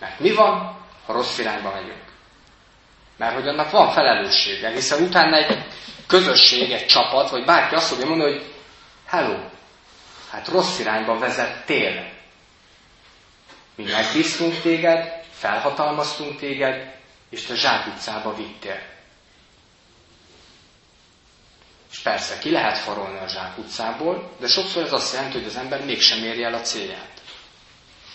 mert 0.00 0.20
mi 0.20 0.32
van, 0.32 0.76
ha 1.06 1.12
rossz 1.12 1.38
irányba 1.38 1.72
megyünk? 1.72 2.02
Mert 3.16 3.34
hogy 3.34 3.48
annak 3.48 3.70
van 3.70 3.90
felelőssége, 3.90 4.70
hiszen 4.70 5.02
utána 5.02 5.36
egy 5.36 5.64
közösség, 6.06 6.70
egy 6.72 6.86
csapat, 6.86 7.30
vagy 7.30 7.44
bárki 7.44 7.74
azt 7.74 7.88
fogja 7.88 8.06
mondani, 8.06 8.32
hogy 8.32 8.52
hello, 9.06 9.51
hát 10.32 10.48
rossz 10.48 10.78
irányba 10.78 11.18
vezettél. 11.18 12.10
Mi 13.74 13.84
megbíztunk 13.84 14.60
téged, 14.60 15.22
felhatalmaztunk 15.30 16.38
téged, 16.38 16.94
és 17.30 17.42
te 17.44 17.54
zsákutcába 17.54 18.34
vittél. 18.34 18.80
És 21.92 21.98
persze, 21.98 22.38
ki 22.38 22.50
lehet 22.50 22.78
farolni 22.78 23.18
a 23.18 23.28
zsákutcából, 23.28 24.30
de 24.40 24.46
sokszor 24.46 24.82
ez 24.82 24.92
azt 24.92 25.12
jelenti, 25.14 25.38
hogy 25.38 25.46
az 25.46 25.56
ember 25.56 25.84
mégsem 25.84 26.24
érje 26.24 26.46
el 26.46 26.54
a 26.54 26.60
célját. 26.60 27.10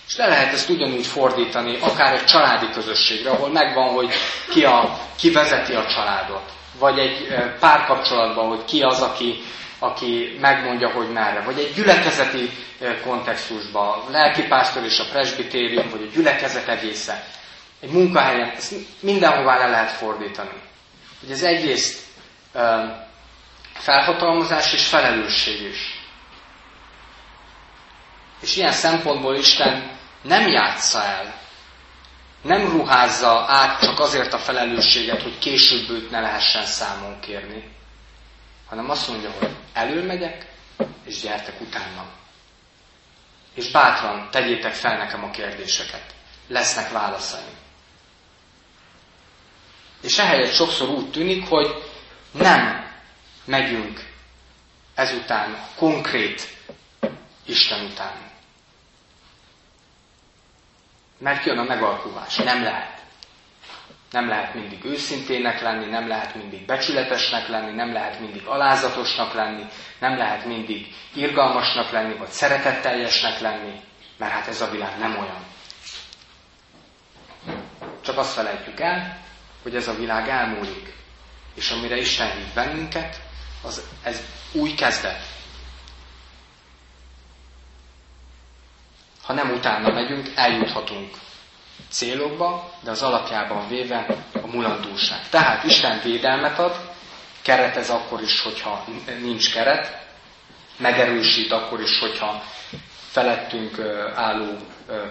És 0.08 0.15
le 0.15 0.27
lehet 0.27 0.53
ezt 0.53 0.69
ugyanúgy 0.69 1.06
fordítani, 1.06 1.77
akár 1.82 2.13
egy 2.13 2.25
családi 2.25 2.69
közösségre, 2.69 3.30
ahol 3.30 3.49
megvan, 3.49 3.93
hogy 3.93 4.10
ki, 4.49 4.63
a, 4.65 4.99
ki 5.15 5.32
vezeti 5.32 5.73
a 5.73 5.88
családot 5.88 6.56
vagy 6.80 6.99
egy 6.99 7.27
párkapcsolatban, 7.60 8.47
hogy 8.47 8.65
ki 8.65 8.82
az, 8.82 9.01
aki, 9.01 9.43
aki 9.80 10.38
megmondja, 10.40 10.90
hogy 10.92 11.12
merre, 11.12 11.42
vagy 11.42 11.60
egy 11.60 11.74
gyülekezeti 11.74 12.50
kontextusban, 13.04 14.00
a 14.08 14.10
lelkipásztor 14.10 14.84
és 14.84 15.00
a 15.00 15.06
presbitérium, 15.12 15.90
vagy 15.90 16.02
a 16.02 16.16
gyülekezet 16.16 16.68
egésze, 16.68 17.24
egy 17.82 17.90
munkahelyen, 17.92 18.50
ezt 18.56 18.74
mindenhová 19.00 19.58
le 19.58 19.68
lehet 19.68 19.92
fordítani. 19.92 20.62
Hogy 21.20 21.32
ez 21.32 21.44
egyrészt 21.44 22.00
felhatalmazás 23.74 24.74
és 24.74 24.88
felelősség 24.88 25.62
is. 25.62 26.02
És 28.42 28.56
ilyen 28.56 28.72
szempontból 28.72 29.36
Isten 29.36 29.98
nem 30.22 30.48
játsza 30.48 31.04
el 31.04 31.38
nem 32.42 32.70
ruházza 32.70 33.46
át 33.48 33.80
csak 33.82 34.00
azért 34.00 34.34
a 34.34 34.38
felelősséget, 34.38 35.22
hogy 35.22 35.38
később 35.38 35.90
őt 35.90 36.12
ne 36.12 36.20
lehessen 36.20 36.66
számon 36.66 37.20
kérni, 37.20 37.63
hanem 38.69 38.89
azt 38.89 39.08
mondja, 39.08 39.32
hogy 39.32 39.56
előmegyek, 39.73 40.45
és 41.03 41.19
gyertek 41.21 41.62
utána. 41.62 42.06
És 43.53 43.71
bátran 43.71 44.27
tegyétek 44.32 44.73
fel 44.73 44.97
nekem 44.97 45.23
a 45.23 45.30
kérdéseket. 45.30 46.13
Lesznek 46.47 46.91
válaszaim. 46.91 47.56
És 50.01 50.17
ehelyett 50.17 50.53
sokszor 50.53 50.89
úgy 50.89 51.12
tűnik, 51.12 51.47
hogy 51.47 51.84
nem 52.32 52.91
megyünk 53.45 54.08
ezután 54.95 55.58
konkrét 55.75 56.56
Isten 57.45 57.86
után. 57.86 58.32
Mert 61.17 61.45
jön 61.45 61.58
a 61.58 61.63
megalkuvás. 61.63 62.36
Nem 62.36 62.63
lehet. 62.63 62.97
Nem 64.12 64.28
lehet 64.28 64.54
mindig 64.54 64.86
őszintének 64.86 65.62
lenni, 65.62 65.86
nem 65.86 66.08
lehet 66.08 66.36
mindig 66.36 66.65
becsületesnek 66.65 67.48
lenni, 67.48 67.76
nem 67.76 67.93
lehet 67.93 68.20
mindig 68.20 68.46
alázatosnak 68.46 69.34
lenni, 69.34 69.65
nem 70.00 70.17
lehet 70.17 70.46
mindig 70.46 70.88
irgalmasnak 71.13 71.91
lenni, 71.91 72.17
vagy 72.17 72.30
szeretetteljesnek 72.30 73.39
lenni, 73.39 73.80
mert 74.17 74.32
hát 74.32 74.48
ez 74.48 74.62
a 74.62 74.70
világ 74.72 74.98
nem 75.00 75.17
olyan. 75.17 75.46
Csak 78.02 78.17
azt 78.17 78.34
felejtjük 78.34 78.80
el, 78.80 79.17
hogy 79.63 79.76
ez 79.76 79.88
a 79.88 79.96
világ 79.96 80.30
elmúlik, 80.30 80.93
és 81.56 81.72
amire 81.72 81.98
Isten 81.98 82.32
hív 82.32 82.54
bennünket, 82.54 83.22
az, 83.63 83.82
ez 84.04 84.22
új 84.54 84.74
kezdet. 84.74 85.22
Ha 89.24 89.34
nem 89.34 89.52
utána 89.52 89.93
megyünk, 89.93 90.32
eljuthatunk 90.36 91.17
célokba, 91.90 92.72
de 92.84 92.92
az 92.92 93.02
alapjában 93.04 93.68
véve 93.68 94.06
a 94.44 94.48
mulandóság. 94.48 95.30
Tehát 95.30 95.63
Isten 95.63 96.00
védelmet 96.04 96.60
ad, 96.60 96.76
keret 97.42 97.76
ez 97.76 97.90
akkor 97.90 98.22
is, 98.22 98.42
hogyha 98.42 98.86
nincs 99.22 99.54
keret, 99.54 100.06
megerősít 100.78 101.52
akkor 101.52 101.82
is, 101.82 102.00
hogyha 102.00 102.44
felettünk 103.12 103.80
álló 104.16 104.56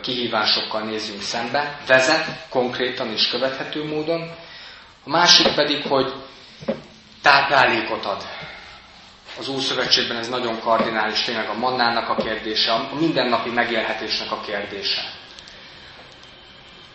kihívásokkal 0.02 0.80
nézünk 0.82 1.22
szembe, 1.22 1.78
vezet 1.86 2.46
konkrétan 2.48 3.12
és 3.12 3.28
követhető 3.28 3.84
módon. 3.84 4.30
A 5.04 5.08
másik 5.10 5.54
pedig, 5.54 5.82
hogy 5.86 6.12
táplálékot 7.22 8.04
ad 8.04 8.22
az 9.38 9.48
Úrszövetségben 9.48 10.16
ez 10.16 10.28
nagyon 10.28 10.60
kardinális, 10.60 11.22
tényleg 11.22 11.48
a 11.48 11.54
mannának 11.58 12.08
a 12.08 12.14
kérdése, 12.14 12.72
a 12.72 12.88
mindennapi 13.00 13.50
megélhetésnek 13.50 14.30
a 14.32 14.40
kérdése. 14.40 15.00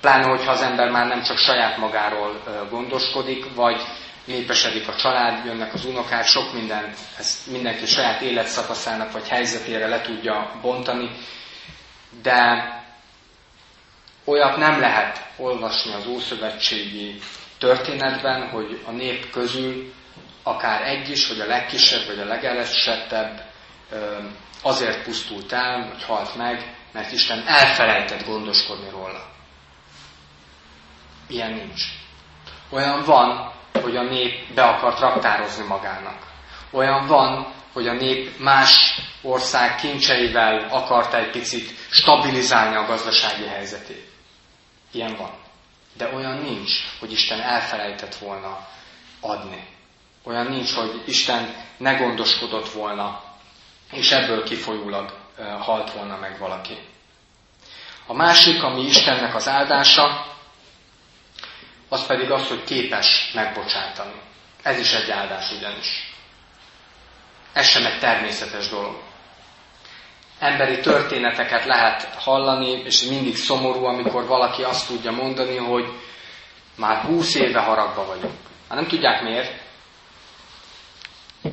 Pláne, 0.02 0.28
hogyha 0.28 0.52
az 0.52 0.62
ember 0.62 0.90
már 0.90 1.08
nem 1.08 1.22
csak 1.22 1.38
saját 1.38 1.78
magáról 1.78 2.44
gondoskodik, 2.70 3.54
vagy 3.56 3.82
népesedik 4.26 4.88
a 4.88 4.96
család, 4.96 5.46
jönnek 5.46 5.74
az 5.74 5.86
unokák, 5.86 6.26
sok 6.26 6.54
minden, 6.54 6.94
ezt 7.18 7.48
mindenki 7.48 7.86
saját 7.86 8.22
életszakaszának 8.22 9.12
vagy 9.12 9.28
helyzetére 9.28 9.88
le 9.88 10.02
tudja 10.02 10.52
bontani, 10.62 11.10
de 12.22 12.66
olyat 14.26 14.58
nem 14.58 14.80
lehet 14.80 15.26
olvasni 15.38 15.94
az 15.94 16.08
Ószövetségi 16.08 17.20
történetben, 17.60 18.50
hogy 18.50 18.82
a 18.86 18.92
nép 18.92 19.30
közül 19.30 19.94
akár 20.44 20.82
egy 20.82 21.10
is, 21.10 21.28
vagy 21.28 21.40
a 21.40 21.46
legkisebb, 21.46 22.06
vagy 22.08 22.20
a 22.20 22.26
legelesettebb 22.26 23.44
azért 24.62 25.04
pusztult 25.04 25.52
el, 25.52 25.88
vagy 25.94 26.04
halt 26.04 26.36
meg, 26.36 26.76
mert 26.92 27.12
Isten 27.12 27.44
elfelejtett 27.48 28.26
gondoskodni 28.26 28.90
róla. 28.90 29.30
Ilyen 31.32 31.54
nincs. 31.54 31.82
Olyan 32.70 33.04
van, 33.06 33.52
hogy 33.82 33.96
a 33.96 34.04
nép 34.04 34.54
be 34.54 34.64
akart 34.64 35.00
raktározni 35.00 35.66
magának. 35.66 36.18
Olyan 36.72 37.08
van, 37.08 37.54
hogy 37.74 37.88
a 37.88 37.94
nép 37.94 38.40
más 38.40 39.02
ország 39.22 39.76
kincseivel 39.76 40.68
akarta 40.70 41.18
egy 41.18 41.30
picit 41.30 41.70
stabilizálni 41.90 42.76
a 42.76 42.86
gazdasági 42.86 43.46
helyzetét. 43.46 44.10
Ilyen 44.92 45.16
van. 45.18 45.32
De 45.98 46.14
olyan 46.14 46.38
nincs, 46.38 46.72
hogy 47.00 47.12
Isten 47.12 47.42
elfelejtett 47.42 48.16
volna 48.16 48.68
adni. 49.22 49.68
Olyan 50.24 50.46
nincs, 50.46 50.74
hogy 50.74 51.04
Isten 51.06 51.56
ne 51.78 51.94
gondoskodott 51.94 52.70
volna, 52.70 53.22
és 53.92 54.12
ebből 54.12 54.44
kifolyólag 54.44 55.18
halt 55.60 55.92
volna 55.92 56.18
meg 56.18 56.40
valaki. 56.40 56.78
A 58.08 58.14
másik, 58.14 58.64
ami 58.64 58.82
Istennek 58.82 59.36
az 59.36 59.48
áldása, 59.48 60.26
az 61.92 62.06
pedig 62.06 62.32
az, 62.32 62.48
hogy 62.48 62.64
képes 62.64 63.32
megbocsátani. 63.34 64.22
Ez 64.64 64.80
is 64.80 64.94
egy 64.94 65.12
áldás 65.12 65.52
ugyanis. 65.52 66.14
Ez 67.54 67.66
sem 67.66 67.86
egy 67.86 68.00
természetes 68.00 68.70
dolog. 68.70 69.00
Emberi 70.40 70.80
történeteket 70.80 71.66
lehet 71.66 72.16
hallani, 72.16 72.72
és 72.72 73.04
mindig 73.04 73.36
szomorú, 73.36 73.86
amikor 73.86 74.26
valaki 74.26 74.64
azt 74.64 74.88
tudja 74.88 75.12
mondani, 75.12 75.58
hogy 75.58 75.86
már 76.76 77.04
húsz 77.04 77.36
éve 77.36 77.60
haragba 77.60 78.06
vagyok. 78.06 78.32
Hát 78.70 78.80
nem 78.80 78.88
tudják 78.88 79.22
miért. 79.22 79.62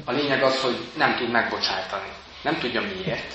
A 0.05 0.12
lényeg 0.12 0.42
az, 0.42 0.61
hogy 0.61 0.77
nem 0.96 1.16
tud 1.16 1.31
megbocsátani. 1.31 2.09
Nem 2.42 2.59
tudja 2.59 2.81
miért. 2.81 3.35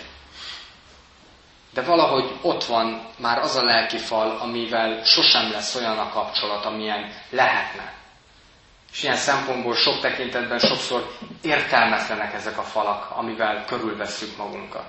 De 1.73 1.81
valahogy 1.81 2.38
ott 2.41 2.63
van 2.63 3.07
már 3.17 3.38
az 3.38 3.55
a 3.55 3.63
lelki 3.63 3.97
fal, 3.97 4.38
amivel 4.39 5.03
sosem 5.03 5.51
lesz 5.51 5.75
olyan 5.75 5.97
a 5.97 6.09
kapcsolat, 6.09 6.65
amilyen 6.65 7.12
lehetne. 7.29 7.93
És 8.91 9.03
ilyen 9.03 9.15
szempontból 9.15 9.75
sok 9.75 9.99
tekintetben 9.99 10.59
sokszor 10.59 11.17
értelmetlenek 11.41 12.33
ezek 12.33 12.57
a 12.57 12.62
falak, 12.63 13.12
amivel 13.12 13.65
körülvesszük 13.65 14.38
magunkat. 14.38 14.86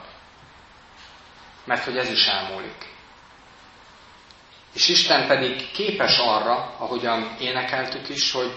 Mert 1.64 1.84
hogy 1.84 1.96
ez 1.96 2.10
is 2.10 2.26
elmúlik. 2.26 2.92
És 4.74 4.88
Isten 4.88 5.26
pedig 5.26 5.70
képes 5.70 6.18
arra, 6.18 6.74
ahogyan 6.78 7.36
énekeltük 7.40 8.08
is, 8.08 8.32
hogy 8.32 8.52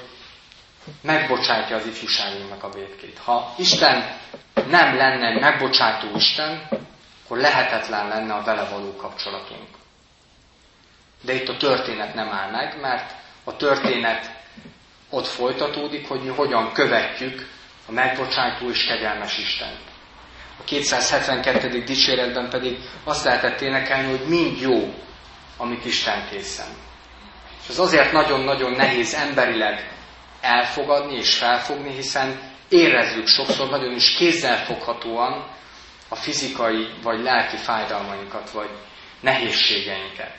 megbocsátja 1.02 1.76
az 1.76 1.86
ifjúságunknak 1.86 2.64
a 2.64 2.70
vétkét. 2.70 3.18
Ha 3.24 3.54
Isten 3.58 4.18
nem 4.54 4.96
lenne 4.96 5.40
megbocsátó 5.40 6.16
Isten, 6.16 6.68
akkor 7.28 7.40
lehetetlen 7.40 8.08
lenne 8.08 8.34
a 8.34 8.44
vele 8.44 8.64
való 8.70 8.96
kapcsolatunk. 8.96 9.68
De 11.22 11.34
itt 11.34 11.48
a 11.48 11.58
történet 11.58 12.14
nem 12.14 12.30
áll 12.30 12.52
meg, 12.52 12.80
mert 12.82 13.14
a 13.44 13.56
történet 13.56 14.32
ott 15.10 15.26
folytatódik, 15.26 16.08
hogy 16.08 16.22
mi 16.22 16.28
hogyan 16.28 16.72
követjük 16.74 17.50
a 17.88 17.92
megbocsátó 17.92 18.70
és 18.70 18.86
kegyelmes 18.86 19.38
Istent. 19.38 19.80
A 20.60 20.64
272. 20.64 21.84
dicséretben 21.84 22.50
pedig 22.50 22.78
azt 23.04 23.24
lehetett 23.24 23.62
énekelni, 23.62 24.10
hogy 24.18 24.28
mind 24.28 24.60
jó, 24.62 24.94
amit 25.58 25.86
Isten 25.86 26.28
készen. 26.30 26.68
És 27.64 27.70
ez 27.70 27.80
azért 27.80 28.12
nagyon-nagyon 28.12 28.72
nehéz 28.72 29.14
emberileg 29.14 29.94
elfogadni 30.42 31.16
és 31.16 31.38
felfogni, 31.38 31.94
hiszen 31.94 32.40
érezzük 32.70 33.28
sokszor 33.28 33.70
nagyon 33.70 33.96
is 33.96 34.16
kézzelfoghatóan 34.16 35.56
a 36.10 36.16
fizikai 36.16 36.88
vagy 37.02 37.20
lelki 37.22 37.56
fájdalmainkat, 37.58 38.50
vagy 38.50 38.70
nehézségeinket. 39.20 40.36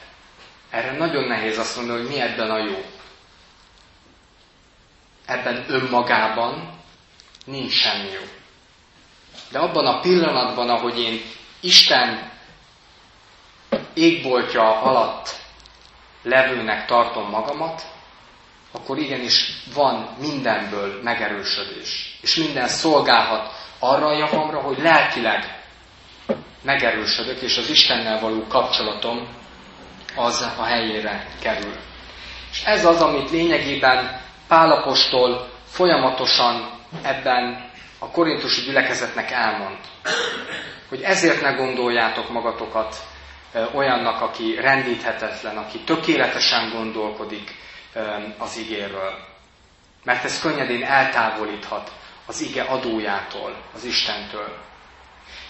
Erre 0.71 0.93
nagyon 0.97 1.25
nehéz 1.25 1.59
azt 1.59 1.77
mondani, 1.77 2.01
hogy 2.01 2.09
mi 2.09 2.21
ebben 2.21 2.51
a 2.51 2.59
jó. 2.59 2.85
Ebben 5.27 5.65
önmagában 5.69 6.81
nincs 7.45 7.73
semmi 7.73 8.11
jó. 8.11 8.23
De 9.51 9.59
abban 9.59 9.87
a 9.87 10.01
pillanatban, 10.01 10.69
ahogy 10.69 10.99
én 10.99 11.23
Isten 11.61 12.31
égboltja 13.95 14.81
alatt 14.81 15.37
levőnek 16.23 16.87
tartom 16.87 17.31
magamat, 17.31 17.83
akkor 18.73 18.99
igenis 18.99 19.51
van 19.75 20.17
mindenből 20.21 21.03
megerősödés. 21.03 22.19
És 22.21 22.35
minden 22.35 22.69
szolgálhat 22.69 23.53
arra 23.79 24.07
a 24.07 24.17
javamra, 24.17 24.61
hogy 24.61 24.79
lelkileg 24.79 25.58
megerősödök, 26.63 27.41
és 27.41 27.57
az 27.59 27.71
Istennel 27.71 28.21
való 28.21 28.47
kapcsolatom 28.47 29.29
az 30.17 30.49
a 30.59 30.63
helyére 30.63 31.27
kerül. 31.41 31.75
És 32.51 32.63
ez 32.65 32.85
az, 32.85 33.01
amit 33.01 33.31
lényegében 33.31 34.21
Pálapostól 34.49 35.51
folyamatosan 35.67 36.71
ebben 37.03 37.71
a 37.99 38.11
korintusi 38.11 38.61
gyülekezetnek 38.61 39.31
elmond. 39.31 39.79
Hogy 40.89 41.03
ezért 41.03 41.41
ne 41.43 41.51
gondoljátok 41.53 42.31
magatokat 42.31 42.97
olyannak, 43.75 44.21
aki 44.21 44.55
rendíthetetlen, 44.61 45.57
aki 45.57 45.79
tökéletesen 45.79 46.71
gondolkodik 46.71 47.55
az 48.39 48.57
igéről. 48.57 49.13
Mert 50.05 50.25
ez 50.25 50.41
könnyedén 50.41 50.85
eltávolíthat 50.85 51.93
az 52.27 52.41
ige 52.41 52.63
adójától, 52.63 53.57
az 53.75 53.85
Istentől. 53.85 54.68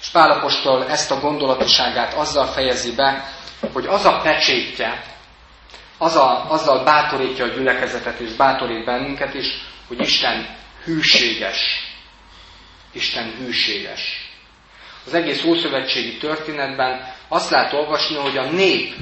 És 0.01 0.09
Pálapostól 0.09 0.89
ezt 0.89 1.11
a 1.11 1.21
gondolatiságát 1.21 2.15
azzal 2.15 2.47
fejezi 2.47 2.95
be, 2.95 3.25
hogy 3.73 3.87
az 3.87 4.05
a 4.05 4.21
pecsétje, 4.23 5.03
az 5.99 6.17
a, 6.17 6.51
azzal 6.51 6.85
bátorítja 6.85 7.45
a 7.45 7.49
gyülekezetet 7.49 8.19
és 8.19 8.33
bátorít 8.33 8.85
bennünket 8.85 9.35
is, 9.35 9.47
hogy 9.89 10.01
Isten 10.01 10.57
hűséges. 10.85 11.87
Isten 12.93 13.35
hűséges. 13.39 14.31
Az 15.07 15.15
egész 15.15 15.45
Ószövetségi 15.45 16.17
történetben 16.17 17.15
azt 17.29 17.51
lehet 17.51 17.73
olvasni, 17.73 18.17
hogy 18.17 18.37
a 18.37 18.51
nép 18.51 18.95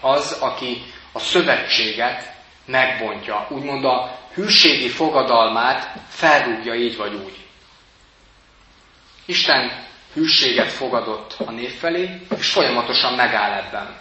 az, 0.00 0.36
aki 0.40 0.82
a 1.12 1.18
szövetséget 1.18 2.32
megbontja. 2.66 3.46
Úgymond 3.50 3.84
a 3.84 4.18
hűségi 4.34 4.88
fogadalmát 4.88 5.98
felrúgja 6.08 6.74
így 6.74 6.96
vagy 6.96 7.14
úgy. 7.14 7.43
Isten 9.24 9.86
hűséget 10.12 10.72
fogadott 10.72 11.36
a 11.46 11.50
nép 11.50 11.70
felé, 11.78 12.20
és 12.38 12.52
folyamatosan 12.52 13.14
megáll 13.14 13.52
ebben. 13.52 13.96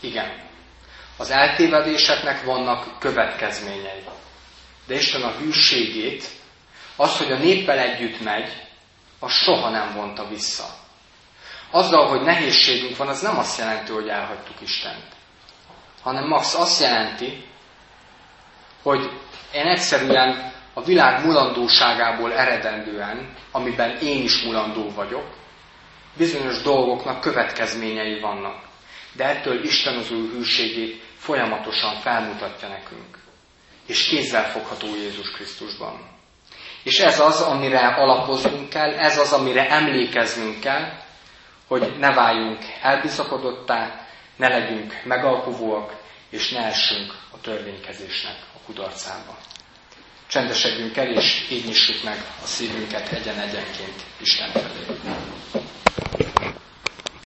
Igen, 0.00 0.42
az 1.16 1.30
eltévedéseknek 1.30 2.44
vannak 2.44 2.98
következményei. 2.98 4.04
De 4.86 4.94
Isten 4.94 5.22
a 5.22 5.30
hűségét, 5.38 6.28
az, 6.96 7.16
hogy 7.18 7.32
a 7.32 7.36
néppel 7.38 7.78
együtt 7.78 8.20
megy, 8.20 8.62
az 9.18 9.32
soha 9.32 9.70
nem 9.70 9.94
vonta 9.94 10.28
vissza. 10.28 10.64
Azzal, 11.70 12.08
hogy 12.08 12.20
nehézségünk 12.20 12.96
van, 12.96 13.08
az 13.08 13.20
nem 13.20 13.38
azt 13.38 13.58
jelenti, 13.58 13.92
hogy 13.92 14.08
elhagytuk 14.08 14.60
Istent. 14.60 15.04
Hanem 16.02 16.28
max 16.28 16.54
azt 16.54 16.80
jelenti, 16.80 17.44
hogy 18.82 19.10
én 19.52 19.66
egyszerűen 19.66 20.53
a 20.74 20.82
világ 20.82 21.24
mulandóságából 21.24 22.32
eredendően, 22.32 23.34
amiben 23.50 23.96
én 23.96 24.22
is 24.22 24.42
mulandó 24.42 24.90
vagyok, 24.94 25.26
bizonyos 26.16 26.62
dolgoknak 26.62 27.20
következményei 27.20 28.20
vannak. 28.20 28.62
De 29.12 29.24
ettől 29.24 29.64
Isten 29.64 29.96
az 29.96 30.10
ő 30.10 30.30
hűségét 30.30 31.02
folyamatosan 31.16 31.94
felmutatja 31.94 32.68
nekünk. 32.68 33.18
És 33.86 34.08
kézzel 34.08 34.50
fogható 34.50 34.86
Jézus 34.86 35.30
Krisztusban. 35.30 36.12
És 36.82 36.98
ez 36.98 37.20
az, 37.20 37.40
amire 37.40 37.86
alapoznunk 37.86 38.68
kell, 38.68 38.92
ez 38.94 39.18
az, 39.18 39.32
amire 39.32 39.68
emlékeznünk 39.70 40.60
kell, 40.60 40.92
hogy 41.66 41.98
ne 41.98 42.14
váljunk 42.14 42.58
elbiszakodottá, 42.82 44.06
ne 44.36 44.48
legyünk 44.48 45.02
megalkuvóak, 45.04 45.94
és 46.30 46.50
ne 46.50 46.64
essünk 46.64 47.14
a 47.32 47.40
törvénykezésnek 47.40 48.36
a 48.54 48.58
kudarcába. 48.66 49.36
Csendesedjünk 50.26 50.96
el, 50.96 51.06
és 51.12 51.46
így 51.50 51.64
nyissuk 51.64 52.02
meg 52.04 52.16
a 52.42 52.46
szívünket 52.46 53.08
egyen-egyenként 53.12 54.02
Isten 54.20 54.50
felé. 54.50 54.84